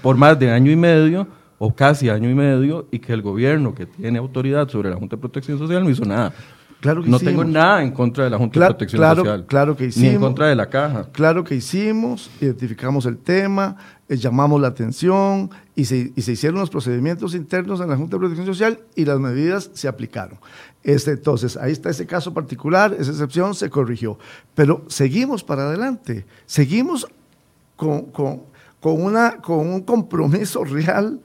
[0.02, 1.26] por más de año y medio
[1.62, 5.16] o casi año y medio y que el gobierno que tiene autoridad sobre la Junta
[5.16, 6.32] de Protección Social no hizo nada.
[6.80, 9.44] Claro no tengo nada en contra de la Junta de Protección Social.
[9.44, 10.08] Claro que hicimos.
[10.08, 11.08] Ni en contra de la caja.
[11.12, 13.76] Claro que hicimos, identificamos el tema,
[14.08, 18.16] eh, llamamos la atención y se, y se, hicieron los procedimientos internos en la Junta
[18.16, 20.38] de Protección Social y las medidas se aplicaron.
[20.82, 24.18] Este, entonces, ahí está ese caso particular, esa excepción se corrigió.
[24.54, 27.06] Pero seguimos para adelante, seguimos
[27.76, 28.44] con, con,
[28.80, 31.20] con, una, con un compromiso real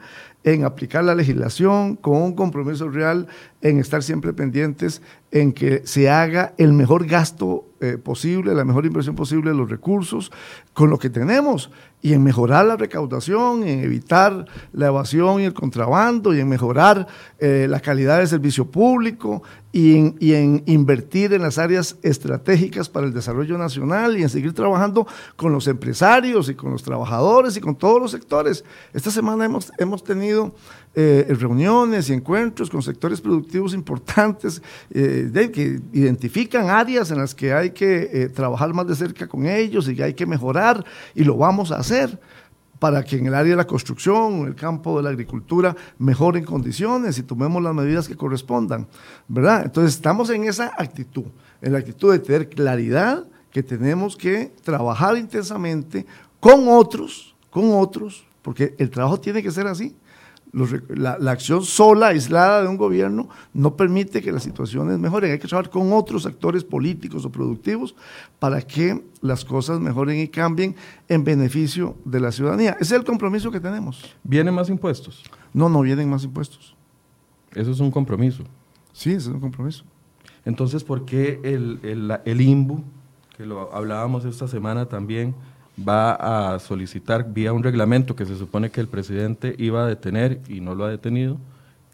[0.45, 3.27] en aplicar la legislación, con un compromiso real
[3.62, 5.01] en estar siempre pendientes
[5.36, 9.69] en que se haga el mejor gasto eh, posible, la mejor inversión posible de los
[9.69, 10.32] recursos
[10.74, 11.69] con lo que tenemos
[12.02, 17.06] y en mejorar la recaudación, en evitar la evasión y el contrabando y en mejorar
[17.38, 19.43] eh, la calidad del servicio público
[19.74, 24.30] y en, y en, invertir en las áreas estratégicas para el desarrollo nacional y en
[24.30, 28.63] seguir trabajando con los empresarios y con los trabajadores y con todos los sectores.
[28.93, 30.56] Esta semana hemos, hemos tenido
[30.97, 37.51] eh, reuniones y encuentros con sectores productivos importantes eh, que identifican áreas en las que
[37.51, 41.25] hay que eh, trabajar más de cerca con ellos y que hay que mejorar y
[41.25, 42.17] lo vamos a hacer
[42.79, 46.45] para que en el área de la construcción, en el campo de la agricultura, mejoren
[46.45, 48.88] condiciones y tomemos las medidas que correspondan,
[49.27, 49.63] ¿verdad?
[49.65, 51.25] Entonces estamos en esa actitud,
[51.62, 56.05] en la actitud de tener claridad que tenemos que trabajar intensamente
[56.39, 59.93] con otros, con otros, porque el trabajo tiene que ser así
[60.89, 65.32] la, acción sola, aislada de un gobierno, no permite que las situaciones mejoren.
[65.32, 67.96] Hay que trabajar con otros actores políticos o productivos
[68.39, 70.76] para que las cosas mejoren y cambien
[71.10, 72.72] en beneficio de la ciudadanía.
[72.80, 74.15] Ese es el compromiso que tenemos.
[74.24, 75.24] ¿Vienen más impuestos?
[75.54, 76.76] No, no vienen más impuestos.
[77.54, 78.44] Eso es un compromiso.
[78.94, 79.84] Sí, ese es un compromiso.
[80.46, 82.84] Entonces, ¿por qué el, el, el IMBU,
[83.36, 85.36] que lo hablábamos esta semana también,
[85.78, 90.42] va a solicitar vía un reglamento que se supone que el presidente iba a detener
[90.48, 91.38] y no lo ha detenido,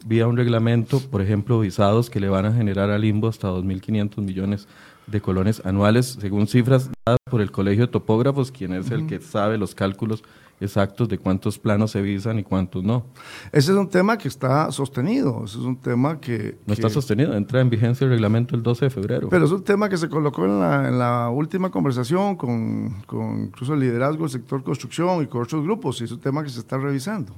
[0.06, 4.18] vía un reglamento, por ejemplo, visados que le van a generar al limbo hasta 2.500
[4.22, 4.68] millones
[5.08, 9.20] de colones anuales, según cifras dadas por el Colegio de Topógrafos, quien es el que
[9.20, 10.24] sabe los cálculos
[10.62, 13.08] exactos de cuántos planos se visan y cuántos no.
[13.52, 16.58] Ese es un tema que está sostenido, ese es un tema que...
[16.66, 19.30] No está sostenido, entra en vigencia el reglamento el 12 de febrero.
[19.30, 23.46] Pero es un tema que se colocó en la, en la última conversación con, con,
[23.46, 26.50] incluso el liderazgo del sector construcción y con otros grupos, y es un tema que
[26.50, 27.34] se está revisando.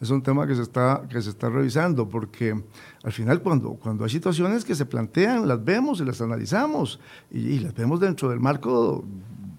[0.00, 2.54] Es un tema que se está, que se está revisando, porque
[3.02, 7.38] al final cuando, cuando hay situaciones que se plantean, las vemos y las analizamos, y,
[7.38, 9.04] y las vemos dentro del marco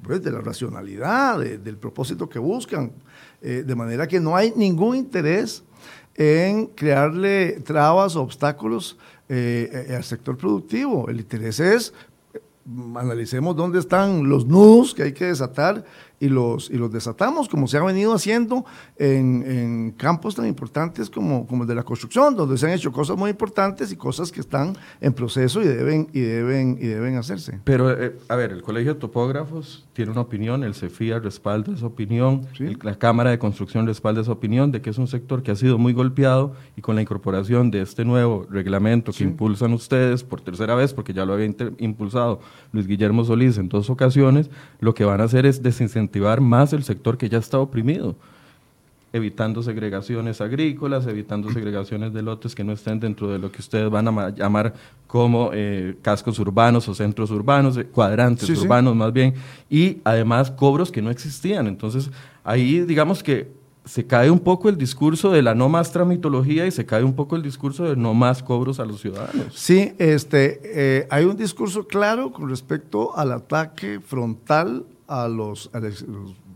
[0.07, 2.93] pues, de la racionalidad, del propósito que buscan,
[3.41, 5.63] eh, de manera que no hay ningún interés
[6.15, 8.97] en crearle trabas o obstáculos
[9.29, 11.09] eh, al sector productivo.
[11.09, 11.93] El interés es
[12.95, 15.85] analicemos dónde están los nudos que hay que desatar
[16.19, 18.65] y los, y los desatamos, como se ha venido haciendo
[18.97, 22.91] en, en, campos tan importantes como, como el de la construcción, donde se han hecho
[22.91, 27.15] cosas muy importantes y cosas que están en proceso y deben, y deben, y deben
[27.17, 27.59] hacerse.
[27.63, 31.85] Pero, eh, a ver, el Colegio de Topógrafos tiene una opinión, el CEFIA respalda esa
[31.85, 32.47] opinión,
[32.81, 35.77] la Cámara de Construcción respalda esa opinión de que es un sector que ha sido
[35.77, 40.75] muy golpeado y con la incorporación de este nuevo reglamento que impulsan ustedes por tercera
[40.75, 42.39] vez, porque ya lo había impulsado
[42.71, 44.49] Luis Guillermo Solís en dos ocasiones,
[44.79, 46.06] lo que van a hacer es desincentivar
[46.41, 48.15] más el sector que ya está oprimido,
[49.13, 53.89] evitando segregaciones agrícolas, evitando segregaciones de lotes que no estén dentro de lo que ustedes
[53.89, 54.73] van a llamar
[55.07, 59.33] como eh, cascos urbanos o centros urbanos, eh, cuadrantes urbanos más bien,
[59.69, 61.67] y además cobros que no existían.
[61.67, 62.09] Entonces,
[62.43, 63.47] ahí digamos que
[63.87, 67.13] se cae un poco el discurso de la no más tramitología y se cae un
[67.13, 69.53] poco el discurso de no más cobros a los ciudadanos.
[69.53, 75.69] Sí, este, eh, hay un discurso claro con respecto al ataque frontal a los,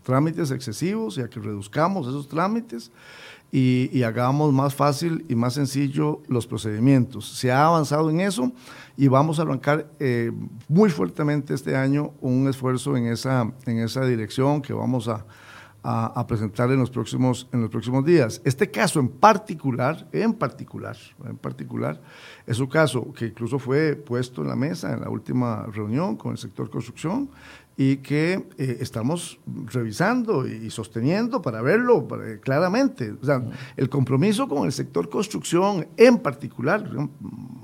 [0.03, 2.91] trámites excesivos y a que reduzcamos esos trámites
[3.51, 7.37] y, hagamos más fácil y más sencillo los procedimientos.
[7.37, 8.51] Se ha avanzado en eso
[8.97, 10.31] y vamos a arrancar eh,
[10.67, 15.25] muy fuertemente este año un esfuerzo en esa, en esa dirección que vamos a,
[15.83, 18.41] a, presentar en los, próximos, en los próximos días.
[18.43, 20.95] Este caso en particular, en particular,
[21.25, 21.99] en particular,
[22.45, 26.33] es un caso que incluso fue puesto en la mesa en la última reunión con
[26.33, 27.29] el sector construcción
[27.77, 32.07] y que eh, estamos revisando y sosteniendo para verlo
[32.41, 33.13] claramente.
[33.21, 33.43] O sea,
[33.77, 36.89] el compromiso con el sector construcción en particular,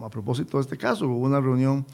[0.01, 1.85] a propósito de este caso, hubo una reunión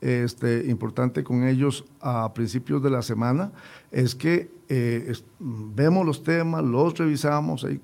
[0.00, 3.52] este, importante con ellos a principios de la semana,
[3.90, 7.80] es que eh, vemos los temas, los revisamos, hay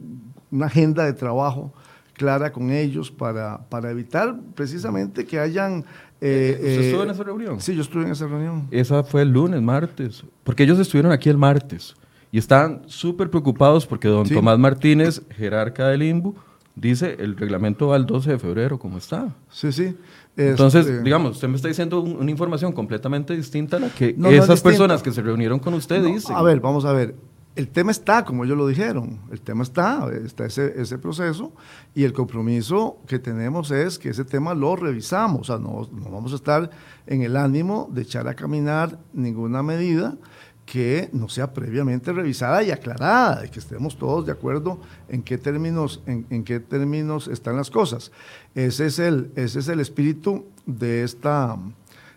[0.51, 1.73] una agenda de trabajo
[2.13, 5.85] clara con ellos para, para evitar precisamente que hayan...
[6.25, 7.61] Eh, ¿Usted estuvo en esa reunión?
[7.61, 8.69] Sí, yo estuve en esa reunión.
[8.71, 11.97] Esa fue el lunes, martes, porque ellos estuvieron aquí el martes
[12.31, 16.37] y están súper preocupados porque don Tomás Martínez, jerarca del INBU,
[16.77, 19.35] dice el reglamento va al 12 de febrero, ¿cómo está?
[19.51, 19.97] Sí, sí.
[20.37, 24.63] Entonces, este, digamos, usted me está diciendo una información completamente distinta a la que esas
[24.63, 26.37] personas que se reunieron con usted dicen.
[26.37, 27.17] A ver, vamos a ver.
[27.55, 31.53] El tema está, como ellos lo dijeron, el tema está, está ese, ese proceso
[31.95, 36.11] y el compromiso que tenemos es que ese tema lo revisamos, o sea, no, no
[36.11, 36.71] vamos a estar
[37.07, 40.17] en el ánimo de echar a caminar ninguna medida
[40.65, 44.81] que no sea previamente revisada y aclarada, y que estemos todos de acuerdo
[45.11, 48.13] en qué términos, en, qué términos están las cosas.
[48.55, 51.59] Ese es el, ese es el espíritu de esta,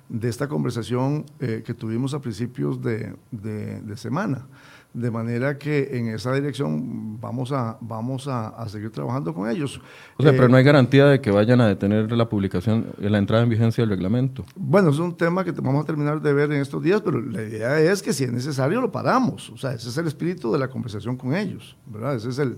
[0.07, 4.47] de esta conversación eh, que tuvimos a principios de, de semana.
[4.96, 9.82] De manera que en esa dirección vamos a, vamos a, seguir trabajando con ellos.
[10.16, 13.18] O sea, pero no hay eh, garantía de que vayan a detener la publicación, la
[13.18, 14.46] entrada en vigencia del reglamento.
[14.56, 17.41] Bueno, es un tema que vamos a terminar de ver en estos días, pero la
[17.41, 19.50] idea es que si es necesario lo paramos.
[19.50, 22.16] O sea, ese es el espíritu de la conversación con ellos, ¿verdad?
[22.16, 22.58] Ese es el,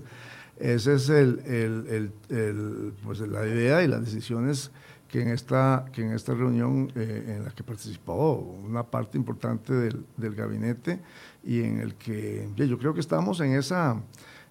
[0.58, 4.70] ese es el, el, el, pues la idea y las decisiones
[5.08, 8.34] que en esta, que en esta reunión eh, en la que participó
[8.64, 11.00] una parte importante del, del gabinete,
[11.42, 14.02] y en el que yo creo que estamos en esa,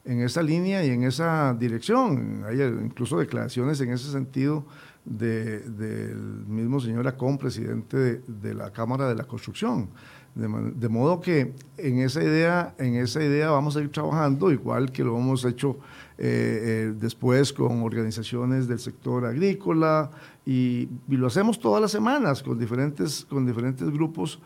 [0.07, 2.43] en esa línea y en esa dirección.
[2.47, 4.65] Hay incluso declaraciones en ese sentido
[5.05, 9.89] del mismo señor Acón, presidente de, la Cámara de la Construcción.
[10.35, 15.03] De, modo que en esa, idea, en esa idea vamos a ir trabajando, igual que
[15.03, 15.79] lo hemos hecho
[16.19, 20.09] eh, eh, después con organizaciones del sector agrícola
[20.47, 24.39] y, lo hacemos todas las semanas con diferentes, con diferentes grupos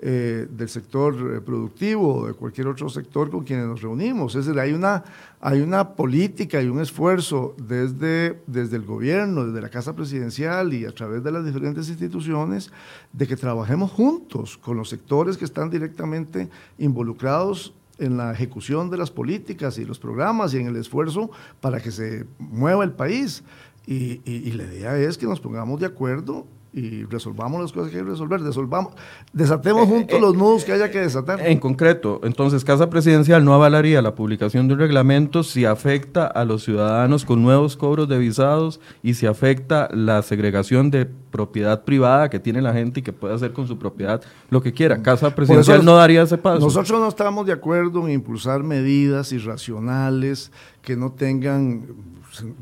[0.00, 4.36] eh, del sector productivo de cualquier otro sector con quienes nos reunimos.
[4.36, 5.04] Es decir, hay una,
[5.38, 10.86] hay una política y un esfuerzo desde, desde el gobierno, desde la Casa Presidencial y
[10.86, 12.72] a través de las diferentes instituciones
[13.12, 16.48] de que trabajemos juntos con los sectores que están directamente
[16.78, 21.30] involucrados en la ejecución de las políticas y los programas y en el esfuerzo
[21.60, 23.42] para que se mueva el país.
[23.86, 27.98] Y, y, la idea es que nos pongamos de acuerdo y resolvamos las cosas que
[27.98, 28.92] hay que resolver, resolvamos,
[29.32, 31.40] desatemos eh, juntos eh, los nudos que haya que desatar.
[31.40, 36.44] En concreto, entonces, Casa Presidencial no avalaría la publicación de un reglamento si afecta a
[36.44, 42.30] los ciudadanos con nuevos cobros de visados y si afecta la segregación de propiedad privada
[42.30, 45.02] que tiene la gente y que puede hacer con su propiedad lo que quiera.
[45.02, 46.60] Casa Presidencial no daría ese paso.
[46.60, 50.52] Nosotros no estamos de acuerdo en impulsar medidas irracionales
[50.82, 51.86] que no tengan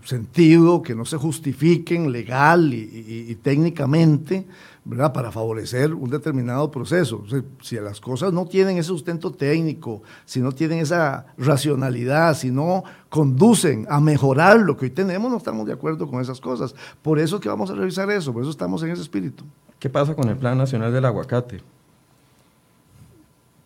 [0.04, 4.46] sentido, que no se justifiquen legal y, técnicamente,
[4.84, 5.12] ¿verdad?
[5.12, 7.24] Para favorecer un determinado proceso.
[7.62, 12.84] si las cosas no tienen ese sustento técnico, si no tienen esa racionalidad, si no
[13.08, 16.74] conducen a mejorar lo que hoy tenemos, no estamos de acuerdo con esas cosas.
[17.02, 19.44] Por eso es que vamos a revisar eso, por eso estamos en ese espíritu.
[19.78, 21.60] ¿Qué pasa con el Plan Nacional del Aguacate?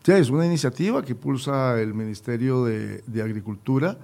[0.02, 3.98] Sí, es una iniciativa que impulsa el Ministerio de, de Agricultura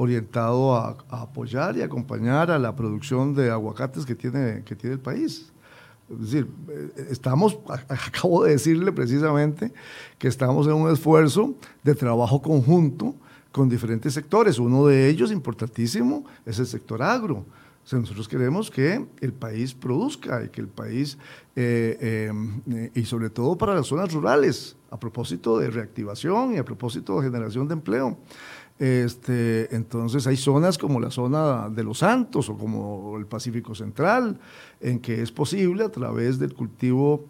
[0.00, 5.00] orientado a, apoyar y acompañar a la producción de aguacates que tiene, que tiene el
[5.00, 5.52] país.
[6.10, 9.70] Es decir, eh, estamos, acabo de decirle precisamente
[10.18, 13.14] que estamos en un esfuerzo de trabajo conjunto
[13.52, 14.58] con diferentes sectores.
[14.58, 17.44] Uno de ellos, importantísimo, es el sector agro.
[17.92, 21.18] nosotros queremos que el país produzca y que el país,
[21.54, 22.32] eh,
[22.66, 27.20] eh, y sobre todo para las zonas rurales, a propósito de reactivación y a propósito
[27.20, 28.16] de generación de empleo.
[28.80, 34.40] Este, entonces hay zonas como la zona de los Santos o como el Pacífico Central,
[34.80, 37.26] en que es posible a través del cultivo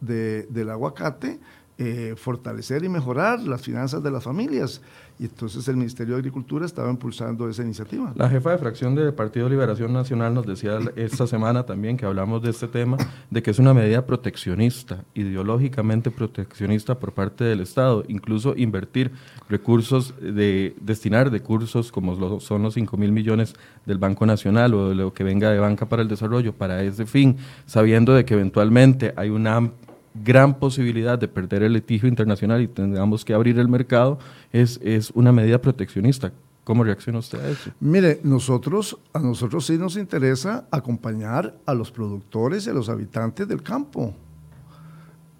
[0.00, 1.40] del aguacate
[1.78, 4.82] eh, fortalecer y mejorar las finanzas de las familias.
[5.18, 8.12] Y entonces el Ministerio de Agricultura estaba impulsando esa iniciativa.
[8.14, 12.42] La jefa de fracción del Partido Liberación Nacional nos decía esta semana también que hablamos
[12.42, 12.98] de este tema,
[13.30, 19.12] de que es una medida proteccionista, ideológicamente proteccionista por parte del Estado, incluso invertir
[19.48, 23.54] recursos, de destinar recursos como son los 5 mil millones
[23.86, 27.06] del Banco Nacional o de lo que venga de Banca para el Desarrollo para ese
[27.06, 29.70] fin, sabiendo de que eventualmente hay una
[30.14, 34.18] gran posibilidad de perder el litigio internacional y tengamos que abrir el mercado,
[34.52, 36.32] es, es una medida proteccionista.
[36.64, 37.70] ¿Cómo reacciona usted a eso?
[37.80, 43.48] Mire, nosotros, a nosotros sí nos interesa acompañar a los productores y a los habitantes
[43.48, 44.14] del campo.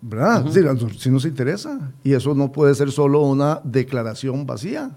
[0.01, 0.47] ¿Verdad?
[0.99, 1.93] sí, nos interesa.
[2.03, 4.91] Y eso no puede ser solo una declaración vacía.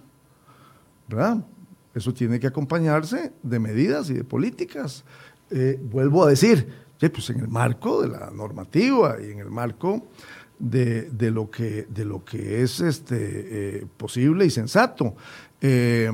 [1.07, 1.45] ¿Verdad?
[1.93, 5.03] Eso tiene que acompañarse de medidas y de políticas.
[5.51, 6.67] Eh, vuelvo a decir,
[7.09, 10.07] pues en el marco de la normativa y en el marco
[10.59, 15.15] de, lo, que, de lo que es este, eh, posible y sensato.
[15.61, 16.09] Eh,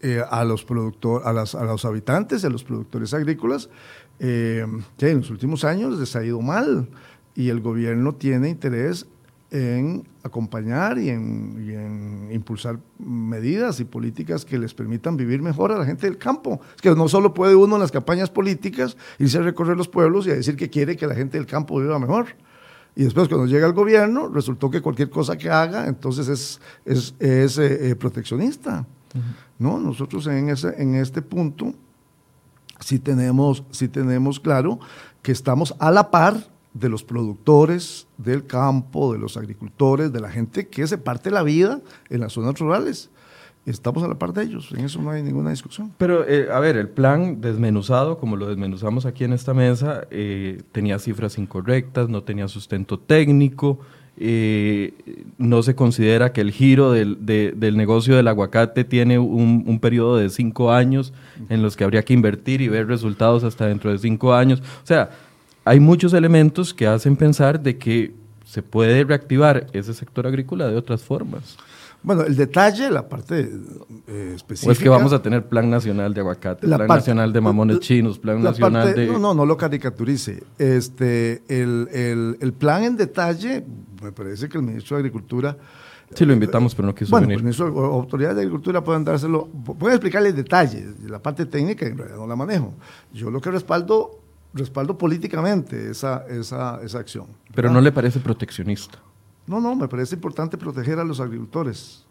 [0.00, 3.70] eh, a, los productor, a, las, a los habitantes, a los productores agrícolas,
[4.18, 4.60] que
[5.00, 6.88] en los últimos años les ha ido mal
[7.34, 9.06] y el gobierno tiene interés
[9.54, 15.84] en acompañar y en, impulsar medidas y políticas que les permitan vivir mejor a la
[15.84, 16.60] gente del campo.
[16.74, 20.26] Es que no solo puede uno en las campañas políticas irse a recorrer los pueblos
[20.26, 22.26] y a decir que quiere que la gente del campo viva mejor.
[22.96, 27.14] Y después cuando llega al gobierno, resultó que cualquier cosa que haga, entonces es, es,
[27.20, 28.84] es eh, eh, proteccionista.
[29.60, 29.78] ¿no?
[29.78, 31.74] Nosotros en, ese, en este punto
[32.80, 34.80] sí tenemos, sí tenemos claro
[35.22, 40.28] que estamos a la par de los productores del campo, de los agricultores, de la
[40.28, 43.10] gente que se parte la vida en las zonas rurales.
[43.64, 45.90] Estamos a la par de ellos, en eso no hay ninguna discusión.
[45.96, 50.60] Pero, eh, a ver, el plan desmenuzado, como lo desmenuzamos aquí en esta mesa, eh,
[50.72, 53.78] tenía cifras incorrectas, no tenía sustento técnico,
[54.18, 54.92] eh,
[55.38, 60.16] no se considera que el giro del, del negocio del aguacate tiene un, un, periodo
[60.18, 61.12] de cinco años
[61.48, 64.60] en los que habría que invertir y ver resultados hasta dentro de cinco años.
[64.60, 65.10] O sea,
[65.64, 70.76] hay muchos elementos que hacen pensar de que se puede reactivar ese sector agrícola de
[70.76, 71.56] otras formas.
[72.04, 73.50] Bueno, el detalle, la parte
[74.06, 74.68] eh, específica.
[74.68, 78.18] O es que vamos a tener plan nacional de aguacate, plan nacional de mamones chinos,
[78.18, 79.06] plan nacional de.
[79.06, 80.42] No, no, no lo caricaturice.
[80.58, 83.64] Este, el, el, el, plan en detalle,
[84.02, 85.56] me parece que el ministro de Agricultura.
[86.14, 87.42] Sí, lo invitamos, pero no quiso bueno, venir.
[87.42, 91.00] Pues, autoridades de Agricultura pueden dárselo, pueden explicarle detalles.
[91.08, 92.74] La parte técnica, en realidad no la manejo.
[93.14, 94.23] Yo lo que respaldo
[94.54, 97.26] respaldo políticamente esa, esa, esa acción.
[97.54, 98.98] Pero no le parece proteccionista.
[99.46, 102.06] No, no, me parece importante proteger a los agricultores.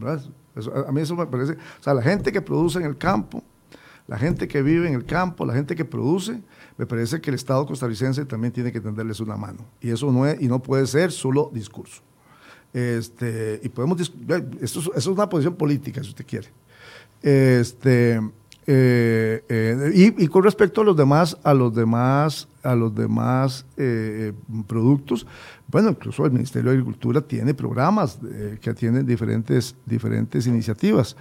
[0.00, 3.42] a mí eso me parece, o sea, la gente que produce en el campo,
[4.06, 6.40] la gente que vive en el campo, la gente que produce,
[6.76, 9.64] me parece que el Estado costarricense también tiene que tenderles una mano.
[9.80, 12.02] Y eso no, es, y no puede ser solo discurso.
[12.72, 16.48] Este, y podemos, esto, eso es una posición política, si usted quiere.
[17.22, 18.20] Este,
[18.68, 24.32] eh, eh, y, con respecto a los demás, a los demás, a los demás eh,
[24.66, 25.24] productos,
[25.68, 28.18] bueno, incluso el Ministerio de Agricultura tiene programas
[28.60, 31.16] que atienden diferentes, diferentes iniciativas,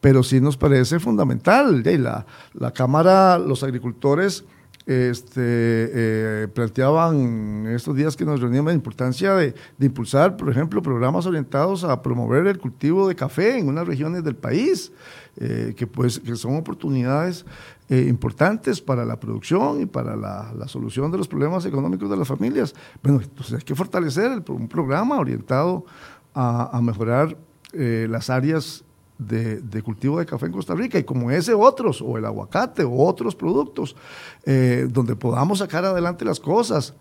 [0.00, 1.82] pero sí nos parece fundamental.
[1.82, 4.44] La, la Cámara, los agricultores
[4.90, 11.84] este, planteaban estos días que nos reuníamos la importancia de, impulsar, por ejemplo, programas orientados
[11.84, 14.92] a promover el cultivo de café en unas regiones del país.
[15.36, 17.46] Eh, que, pues, que son oportunidades
[17.88, 22.28] eh, importantes para la producción y para la, solución de los problemas económicos de las
[22.28, 22.74] familias.
[23.02, 25.86] Bueno, entonces hay que fortalecer un programa orientado
[26.34, 27.36] a, mejorar
[27.72, 28.84] eh, las áreas
[29.20, 32.96] de, cultivo de café en Costa Rica y como ese otros, o el aguacate o
[33.04, 33.96] otros productos,
[34.44, 36.94] donde podamos sacar adelante las cosas.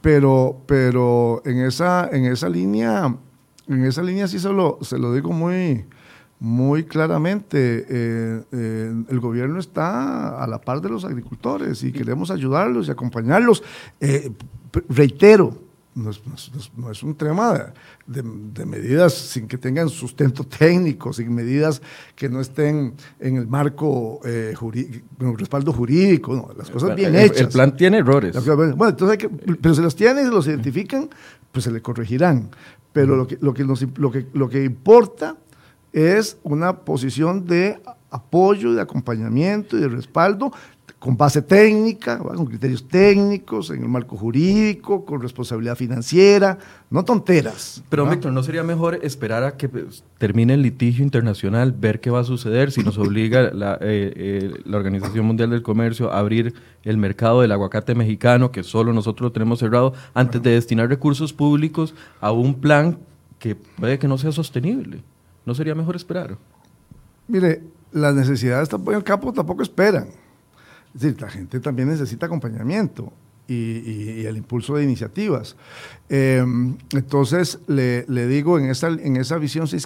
[0.00, 3.14] Pero, pero en, esa, en esa línea,
[3.68, 5.84] en esa línea sí se lo, se lo digo muy,
[6.40, 12.30] muy claramente, eh, eh, el gobierno está a la par de los agricultores y queremos
[12.30, 13.62] ayudarlos y acompañarlos.
[14.00, 14.32] Eh,
[14.88, 15.54] reitero,
[15.94, 17.72] no es, un tema
[18.06, 18.22] de,
[18.64, 21.82] medidas sin que tengan sustento técnico, sin medidas
[22.14, 24.20] que no estén en el marco
[24.56, 25.04] jurídico,
[25.36, 27.40] respaldo jurídico, las cosas bien hechas.
[27.40, 28.36] El plan tiene errores.
[28.44, 31.10] Bueno, entonces hay que, pero si los tienen y los identifican,
[31.52, 32.50] pues se le corregirán.
[32.92, 35.36] Pero lo que, lo que, lo que, lo que importa
[35.92, 37.80] es una posición de
[38.10, 40.52] apoyo, de acompañamiento y de respaldo
[41.00, 46.58] con base técnica, con criterios técnicos, en el marco jurídico, con responsabilidad financiera,
[46.90, 47.82] no tonteras.
[47.88, 52.10] Pero Víctor, ¿no sería mejor esperar a que pues, termine el litigio internacional, ver qué
[52.10, 56.18] va a suceder, si nos obliga la, eh, eh, la Organización Mundial del Comercio a
[56.18, 56.52] abrir
[56.82, 61.32] el mercado del aguacate mexicano, que solo nosotros lo tenemos cerrado, antes de destinar recursos
[61.32, 62.98] públicos a un plan
[63.38, 65.02] que puede que no sea sostenible?
[65.46, 66.36] ¿No sería mejor esperar?
[67.26, 67.62] Mire,
[67.92, 70.08] las necesidades tampoco el campo tampoco esperan.
[70.94, 73.12] Es decir, la gente también necesita acompañamiento.
[73.50, 75.56] y, el impulso de iniciativas.
[76.08, 79.80] Em, entonces, le, digo, en esa, en esa visión se,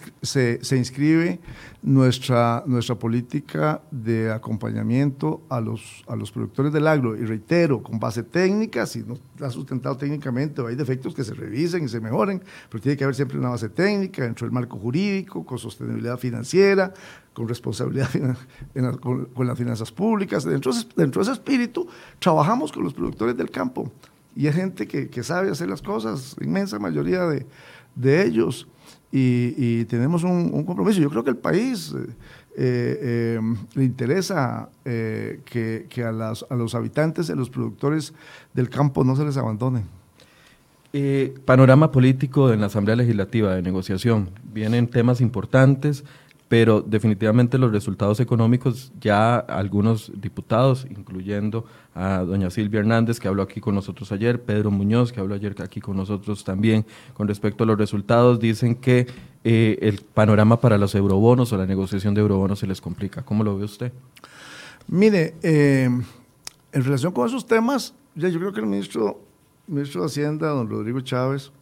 [0.63, 1.41] se, inscribe
[1.83, 7.17] nuestra, nuestra política de acompañamiento a los, a los productores del agro.
[7.17, 11.35] Y reitero, con base técnica, si no está sustentado técnicamente o hay defectos que se
[11.35, 14.79] revisen y se mejoren, pero tiene que haber siempre una base técnica dentro del marco
[14.79, 16.93] jurídico, con sostenibilidad financiera,
[17.35, 18.09] con responsabilidad
[19.01, 20.45] con, las finanzas públicas.
[20.45, 21.87] Dentro, dentro de ese espíritu,
[22.19, 23.93] trabajamos con los productores del campo
[24.35, 27.47] y hay gente que, que sabe hacer las cosas, inmensa mayoría de,
[27.95, 28.67] de ellos,
[29.17, 31.01] y, tenemos un, compromiso.
[31.01, 32.09] Yo creo que el país eh,
[32.57, 33.41] eh,
[33.75, 38.13] le interesa eh, que, que a, las, a, los habitantes y a los productores
[38.55, 39.85] del campo no se les abandone.
[41.45, 44.31] panorama político en la Asamblea Legislativa de negociación.
[44.53, 46.03] Vienen temas importantes
[46.49, 51.65] pero definitivamente los resultados económicos ya algunos diputados, incluyendo
[51.95, 55.55] a doña Silvia Hernández, que habló aquí con nosotros ayer, Pedro Muñoz, que habló ayer
[55.63, 56.85] aquí con nosotros también,
[57.15, 59.07] con respecto a los resultados, dicen que
[59.43, 63.23] eh, el panorama para los eurobonos o la negociación de eurobonos se les complica.
[63.23, 63.93] ¿Cómo lo ve usted?
[64.87, 65.89] Mire, eh,
[66.73, 69.21] en relación con esos temas, ya yo creo que el ministro,
[69.67, 71.53] ministro de Hacienda, don Rodrigo Chávez,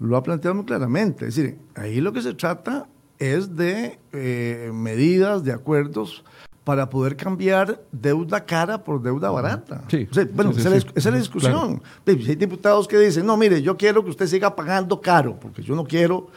[0.00, 1.28] lo ha planteado muy claramente.
[1.28, 2.88] Es decir, ahí lo que se trata
[3.20, 6.24] es de eh, medidas, de acuerdos
[6.64, 9.84] para poder cambiar deuda cara por deuda barata.
[9.88, 11.82] Sí, bueno, esa, es, la discusión.
[12.06, 15.74] Hay diputados que dicen, no, mire, yo quiero que usted siga pagando caro, porque yo
[15.74, 16.28] no quiero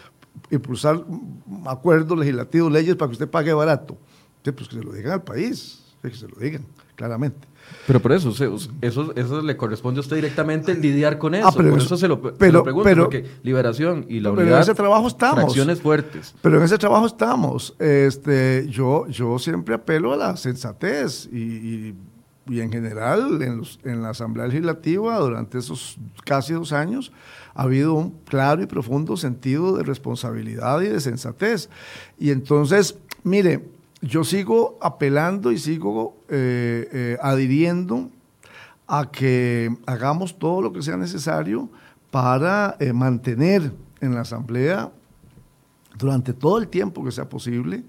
[0.50, 1.04] impulsar
[1.66, 3.98] acuerdos legislativos, leyes para que usted pague barato.
[4.44, 6.66] pues que se lo digan al país, que se lo digan,
[7.04, 7.48] claramente.
[7.86, 8.30] Pero por eso,
[8.82, 11.52] eso, eso le corresponde a usted directamente lidiar con ah, eso.
[11.52, 15.44] por eso, se lo, pregunto, porque liberación y la unidad, pero en ese trabajo estamos.
[15.44, 16.34] Acciones fuertes.
[16.42, 17.76] Pero en ese trabajo estamos.
[17.80, 21.94] Este, yo, yo siempre apelo a la sensatez y,
[22.50, 27.12] y, en general en, los, en la Asamblea Legislativa durante esos casi dos años
[27.54, 31.70] ha habido un claro y profundo sentido de responsabilidad y de sensatez.
[32.18, 33.74] Y entonces, mire,
[34.04, 38.10] yo sigo apelando y sigo eh, eh, adhiriendo
[38.86, 41.70] a que hagamos todo lo que sea necesario
[42.12, 44.92] para eh, mantener en la Asamblea
[45.98, 47.84] durante todo el tiempo que sea posible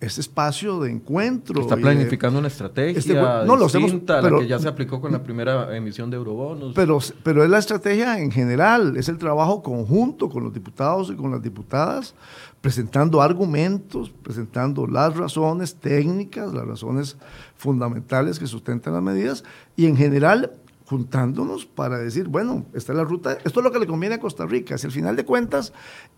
[0.00, 1.60] ese espacio de encuentro.
[1.60, 5.22] Está planificando una estrategia este, no, distinta a la que ya se aplicó con la
[5.22, 6.72] primera emisión de eurobonos.
[6.74, 11.16] Pero, pero es la estrategia en general, es el trabajo conjunto con los diputados y
[11.16, 12.14] con las diputadas,
[12.60, 17.16] presentando argumentos, presentando las razones técnicas, las razones
[17.56, 19.44] fundamentales que sustentan las medidas
[19.76, 20.52] y en general
[20.86, 24.20] juntándonos para decir, bueno, esta es la ruta, esto es lo que le conviene a
[24.20, 24.78] Costa Rica.
[24.78, 25.72] Si al final de cuentas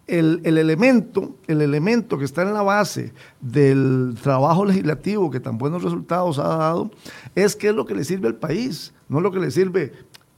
[0.06, 5.82] el, elemento, el elemento que está en la base del trabajo legislativo que tan buenos
[5.82, 6.90] resultados ha dado,
[7.34, 9.92] es qué es lo que le sirve al país, no lo que le sirve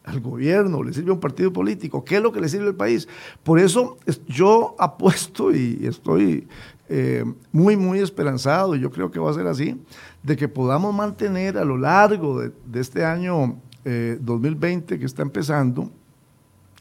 [0.05, 2.77] al gobierno, le sirve a un partido político, qué es lo que le sirve al
[2.77, 3.09] país.
[3.43, 6.47] Por eso yo apuesto y estoy
[6.89, 9.77] eh, muy, muy esperanzado, y yo creo que va a ser así,
[10.23, 15.91] de que podamos mantener a lo largo de este año 2020 eh, que está empezando,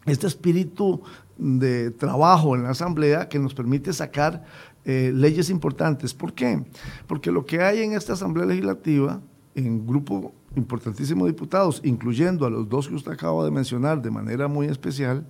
[0.06, 1.02] este espíritu
[1.38, 4.44] de trabajo en la Asamblea que nos permite sacar
[4.86, 6.14] eh, leyes importantes.
[6.14, 6.64] ¿Por qué?
[7.08, 9.22] Porque lo que hay en esta Asamblea Legislativa,
[9.56, 14.12] en grupo importantísimo de diputados, incluyendo a los dos que usted acaba de mencionar de
[14.12, 15.26] manera muy especial,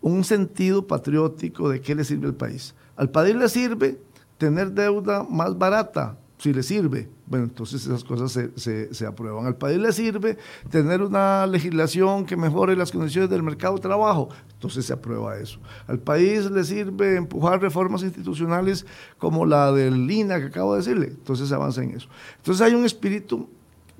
[0.00, 2.74] un sentido patriótico de qué le sirve al país.
[2.96, 4.00] Al país le sirve
[4.36, 9.46] tener deuda más barata, si le sirve, bueno, entonces esas cosas se, se, aprueban.
[9.46, 10.38] Al país le sirve
[10.70, 15.58] tener una legislación que mejore las condiciones del mercado de trabajo, entonces se aprueba eso.
[15.88, 18.86] Al país le sirve empujar reformas institucionales
[19.18, 22.08] como la del INA que acabo de decirle, entonces se avanza en eso.
[22.36, 23.48] Entonces hay un espíritu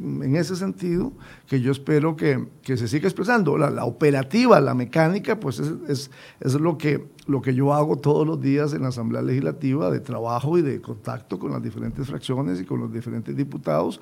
[0.00, 1.12] en ese sentido
[1.46, 3.58] que yo espero que, se siga expresando.
[3.58, 8.40] La, operativa, la mecánica, pues es, es, lo, que, lo que yo hago todos los
[8.40, 12.64] días en la Asamblea Legislativa de trabajo y de contacto con las diferentes fracciones y
[12.64, 14.00] con los diferentes diputados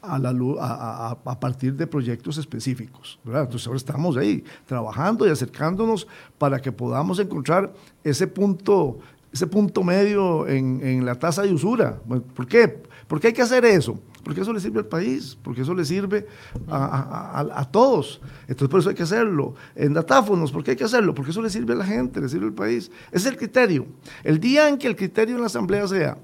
[0.00, 3.18] a, la, a, a, partir de proyectos específicos.
[3.24, 6.06] Entonces ahora estamos ahí trabajando y acercándonos
[6.38, 7.72] para que podamos encontrar
[8.02, 8.98] ese punto,
[9.32, 11.98] ese punto medio en, en la tasa de usura.
[12.34, 12.82] ¿Por qué?
[13.06, 13.98] ¿Por qué hay que hacer eso?
[14.24, 16.26] Porque eso le sirve al país, porque eso le sirve
[16.68, 18.20] a, todos.
[18.42, 19.54] Entonces, por eso hay que hacerlo.
[19.74, 21.14] En datáfonos, ¿por qué hay que hacerlo?
[21.14, 22.90] Porque eso le sirve a la gente, le sirve al país.
[23.12, 23.86] Ese es el criterio.
[24.22, 26.18] El día en que el criterio en la Asamblea sea,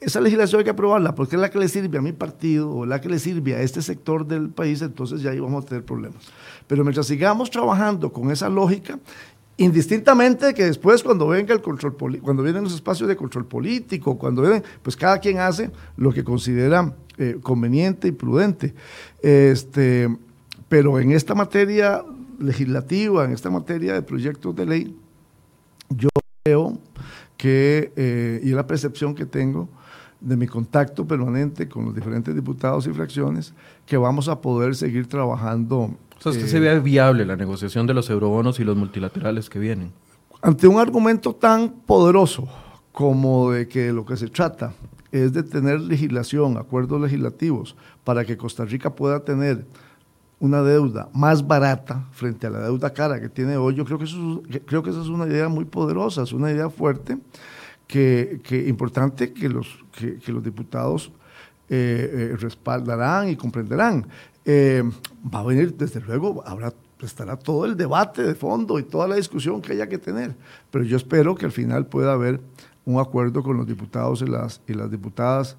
[0.00, 2.86] esa legislación hay que aprobarla porque es la que le sirve a mi partido o
[2.86, 5.84] la que le sirve a este sector del país, entonces ya ahí vamos a tener
[5.84, 6.30] problemas.
[6.66, 8.98] Pero mientras sigamos trabajando con esa lógica,
[9.60, 14.40] Indistintamente que después cuando venga el control cuando vienen los espacios de control político, cuando
[14.40, 18.72] vienen, pues cada quien hace lo que considera eh, conveniente y prudente.
[19.20, 20.08] Este,
[20.66, 22.02] pero en esta materia
[22.38, 24.96] legislativa, en esta materia de proyectos de ley,
[25.90, 26.08] yo
[26.42, 26.78] creo
[27.36, 29.68] que, eh, y es la percepción que tengo
[30.22, 33.52] de mi contacto permanente con los diferentes diputados y fracciones,
[33.84, 35.94] que vamos a poder seguir trabajando.
[36.20, 39.58] O sea, ¿usted se ve viable la negociación de los eurobonos y los multilaterales que
[39.58, 39.90] vienen?
[40.42, 42.46] Ante un argumento tan poderoso
[42.92, 44.74] como de que lo que se trata
[45.10, 49.64] es de tener legislación, acuerdos legislativos, para que Costa Rica pueda tener
[50.40, 54.04] una deuda más barata frente a la deuda cara que tiene hoy, yo creo que
[54.04, 57.18] eso, creo que esa es una idea muy poderosa, es una idea fuerte,
[57.86, 61.10] que, que importante que los, que, los diputados
[61.68, 64.06] eh, eh, respaldarán y comprenderán.
[64.44, 64.82] Eh,
[65.32, 66.72] va a venir, desde luego, habrá,
[67.02, 70.34] estará todo el debate de fondo y toda la discusión que haya que tener,
[70.70, 72.40] pero yo espero que al final pueda haber
[72.84, 75.56] un acuerdo con los diputados y las, y las diputadas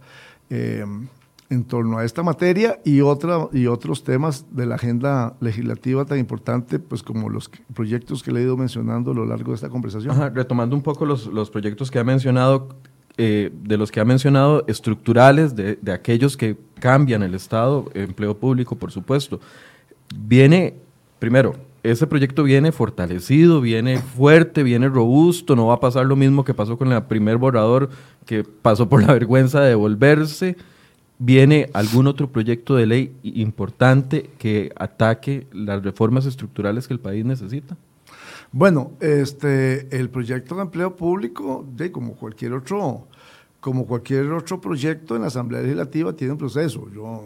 [1.52, 6.18] en torno a esta materia y, otra, y otros temas de la agenda legislativa tan
[6.18, 9.70] importante pues como los proyectos que le he ido mencionando a lo largo de esta
[9.70, 10.34] conversación.
[10.34, 12.70] retomando un poco los, los, proyectos que ha mencionado,
[13.18, 18.38] eh, de los que ha mencionado, estructurales, de, de, aquellos que cambian el Estado, empleo
[18.38, 19.40] público, por supuesto.
[20.16, 20.76] Viene,
[21.20, 26.44] primero, ese proyecto viene fortalecido, viene fuerte, viene robusto, no va a pasar lo mismo
[26.44, 27.90] que pasó con el primer borrador,
[28.26, 30.58] que pasó por la vergüenza de devolverse
[31.24, 37.24] ¿Viene algún otro proyecto de ley importante que ataque las reformas estructurales que el país
[37.24, 37.78] necesita?
[38.54, 43.08] Bueno, este, el proyecto de empleo público, de, como cualquier otro,
[43.62, 46.90] como cualquier otro proyecto en la Asamblea Legislativa, tiene un proceso.
[46.94, 47.24] Yo,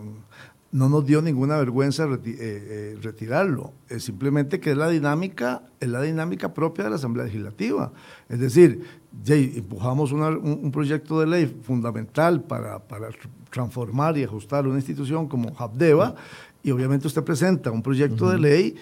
[0.76, 3.72] no nos dio ninguna vergüenza eh, eh, retirarlo.
[3.88, 7.94] Es simplemente que es la dinámica, es la dinámica propia de la Asamblea Legislativa.
[8.28, 8.84] Es decir,
[9.26, 13.08] empujamos un, proyecto de ley fundamental para, para,
[13.50, 16.16] transformar y ajustar una institución como Habdeba,
[16.62, 18.76] y obviamente usted presenta un proyecto de ley,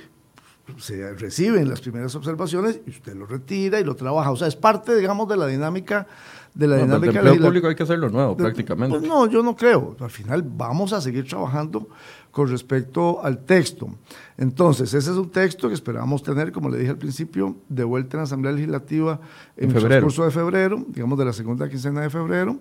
[0.78, 4.32] se reciben las primeras observaciones y usted lo retira y lo trabaja.
[4.32, 6.08] O sea, es parte, digamos, de la dinámica
[6.54, 9.00] de la dinámica del empleo público hay que hacerlo nuevo, prácticamente.
[9.00, 9.96] Pues no, yo no creo.
[10.00, 11.88] Al final vamos a seguir trabajando
[12.30, 13.90] con respecto al texto.
[14.38, 18.18] Entonces, ese es un texto que esperamos tener, como le dije al principio, de vuelta
[18.18, 19.20] en la Asamblea Legislativa
[19.58, 22.60] en, el curso de febrero, digamos de la segunda quincena de febrero.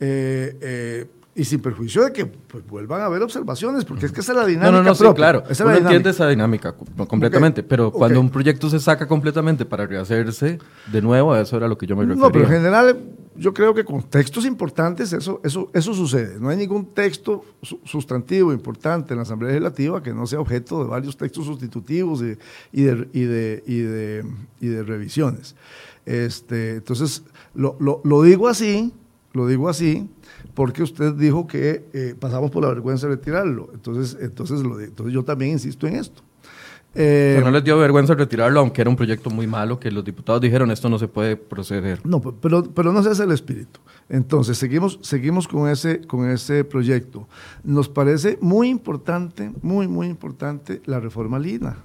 [0.00, 1.06] Eh, eh,
[1.36, 4.38] y sin perjuicio de que pues, vuelvan a haber observaciones, porque es que esa es
[4.38, 4.70] la dinámica.
[4.70, 5.42] No, no, no, sí, claro.
[5.48, 6.74] Esa Uno entiende esa dinámica
[7.08, 10.58] completamente, pero cuando un proyecto se saca completamente para rehacerse
[10.92, 12.22] de nuevo, a eso era lo que yo me refería.
[12.22, 12.98] No, pero en general
[13.36, 16.38] yo creo que con textos importantes eso, eso, eso sucede.
[16.38, 17.44] No hay ningún texto
[17.84, 22.38] sustantivo importante en la Asamblea Legislativa que no sea objeto de varios textos sustitutivos y,
[22.72, 24.24] y, de, y, de, y, de,
[24.60, 25.56] y de revisiones.
[26.06, 27.24] Este, entonces,
[27.54, 28.92] lo, lo, lo digo así,
[29.32, 30.08] lo digo así,
[30.54, 33.70] porque usted dijo que eh, pasamos por la vergüenza de retirarlo.
[33.74, 36.22] Entonces, entonces, lo, entonces yo también insisto en esto.
[36.96, 40.40] Eh, no les dio vergüenza retirarlo, aunque era un proyecto muy malo, que los diputados
[40.40, 42.00] dijeron esto no se puede proceder.
[42.06, 43.80] No, pero, pero no se hace el espíritu.
[44.08, 47.26] Entonces, seguimos, seguimos con, ese, con ese proyecto.
[47.64, 51.76] Nos parece muy importante, muy, muy importante la reforma Lina.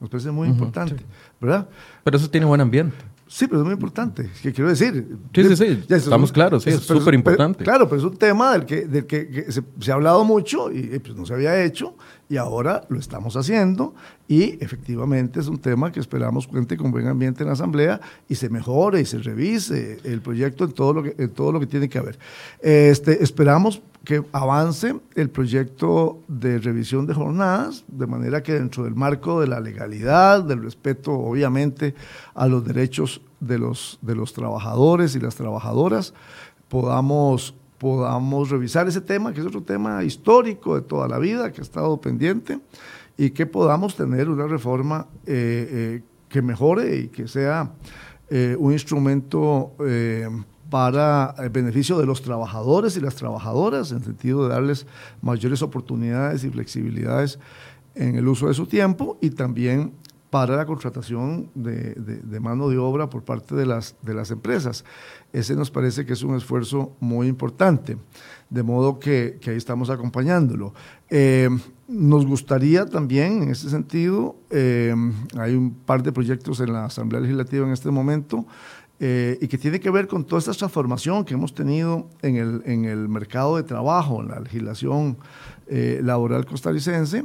[0.00, 1.02] Nos parece muy importante,
[1.40, 1.68] ¿verdad?
[2.04, 2.96] Pero eso tiene buen ambiente.
[3.28, 4.30] Sí, pero es muy importante.
[4.42, 5.18] ¿Qué quiero decir?
[5.34, 5.84] Sí, sí, sí.
[5.88, 7.62] Estamos claros, sí, es súper importante.
[7.62, 11.14] Claro, pero es un tema del que, del que, se, ha hablado mucho y pues,
[11.14, 11.94] no se había hecho
[12.30, 13.94] y ahora lo estamos haciendo
[14.26, 18.34] y efectivamente es un tema que esperamos cuente con buen ambiente en la Asamblea y
[18.34, 21.66] se mejore y se revise el proyecto en todo lo que, en todo lo que
[21.66, 22.18] tiene que haber.
[22.60, 28.94] Este, esperamos que avance el proyecto de revisión de jornadas, de manera que dentro del
[28.94, 31.94] marco de la legalidad, del respeto obviamente
[32.34, 36.14] a los derechos de los, de los trabajadores y las trabajadoras,
[36.68, 41.60] podamos, podamos revisar ese tema, que es otro tema histórico de toda la vida, que
[41.60, 42.60] ha estado pendiente,
[43.18, 47.74] y que podamos tener una reforma eh, eh, que mejore y que sea
[48.30, 49.74] eh, un instrumento
[50.70, 54.86] para el beneficio de los trabajadores y las trabajadoras, en sentido de darles
[55.22, 57.38] mayores oportunidades y flexibilidades
[57.94, 59.92] en el uso de su tiempo y también
[60.30, 64.84] para la contratación de, mano de obra por parte de las, de las empresas.
[65.32, 67.96] Ese nos parece que es un esfuerzo muy importante,
[68.50, 70.74] de modo que, ahí estamos acompañándolo.
[71.08, 71.48] Eh,
[71.88, 74.94] nos gustaría también, en ese sentido, eh,
[75.38, 78.46] hay un par de proyectos en la Asamblea Legislativa en este momento,
[79.00, 82.62] eh, y que tiene que ver con toda esta transformación que hemos tenido en el,
[82.64, 85.16] en el mercado de trabajo, en la legislación
[85.68, 87.24] eh, laboral costarricense,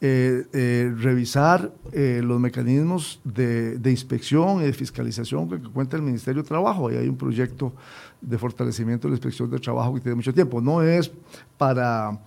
[0.00, 6.48] eh, revisar los mecanismos de, de, inspección y de fiscalización que, cuenta el Ministerio de
[6.48, 6.88] Trabajo.
[6.88, 7.74] Ahí hay un proyecto
[8.22, 10.62] de fortalecimiento de la inspección de trabajo que tiene mucho tiempo.
[10.62, 11.12] No es
[11.58, 12.18] para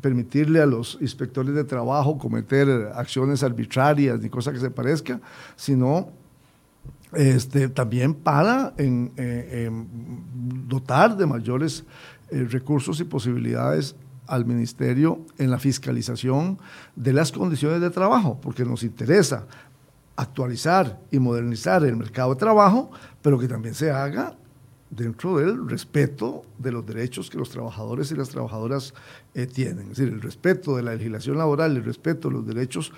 [0.00, 5.20] permitirle a los inspectores de trabajo cometer acciones arbitrarias ni cosa que se parezca,
[5.56, 6.19] sino
[7.12, 9.12] este, también para en,
[10.68, 11.84] dotar de mayores
[12.30, 13.96] eh, recursos y posibilidades
[14.26, 16.58] al ministerio en la fiscalización
[16.94, 19.46] de las condiciones de trabajo, porque nos interesa
[20.14, 22.90] actualizar y modernizar el mercado de trabajo,
[23.22, 24.36] pero que también se haga
[24.90, 28.92] dentro del respeto de los derechos que los trabajadores y las trabajadoras
[29.34, 29.90] eh, tienen.
[29.90, 32.92] Es decir, el respeto de la legislación laboral, el respeto de los derechos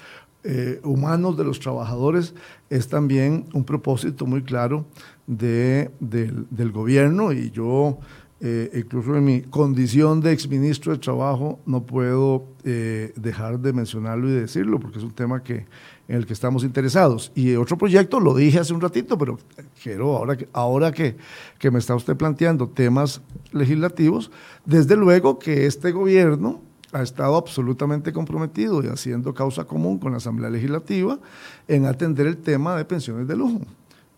[0.44, 2.34] eh, humanos de los trabajadores
[2.68, 4.86] es también un propósito muy claro
[5.26, 7.98] de, del gobierno y yo
[8.44, 14.28] eh, incluso en mi condición de exministro de Trabajo, no puedo eh, dejar de mencionarlo
[14.28, 15.64] y decirlo, porque es un tema que,
[16.08, 17.30] en el que estamos interesados.
[17.36, 19.38] Y otro proyecto, lo dije hace un ratito, pero
[19.80, 21.16] quiero, ahora, que, ahora que,
[21.56, 23.22] que me está usted planteando temas
[23.52, 24.32] legislativos,
[24.66, 26.62] desde luego que este gobierno
[26.92, 31.18] ha estado absolutamente comprometido y haciendo causa común con la Asamblea Legislativa
[31.66, 33.60] en atender el tema de pensiones de lujo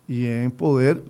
[0.09, 1.03] y en poder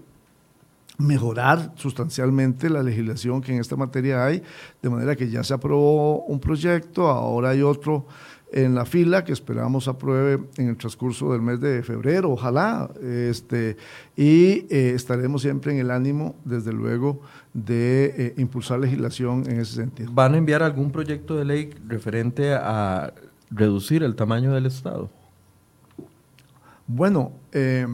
[0.99, 4.43] mejorar sustancialmente la legislación que en esta materia hay,
[4.81, 8.07] de manera que ya se aprobó un proyecto, ahora hay otro
[8.55, 13.77] en la fila que esperamos apruebe en el transcurso del mes de febrero, ojalá, este,
[14.17, 17.21] y eh, estaremos siempre en el ánimo, desde luego,
[17.53, 20.13] de eh, impulsar legislación en ese sentido.
[20.13, 23.13] ¿Van a enviar algún proyecto de ley referente a
[23.51, 25.11] reducir el tamaño del Estado?
[26.87, 27.89] Bueno, eh,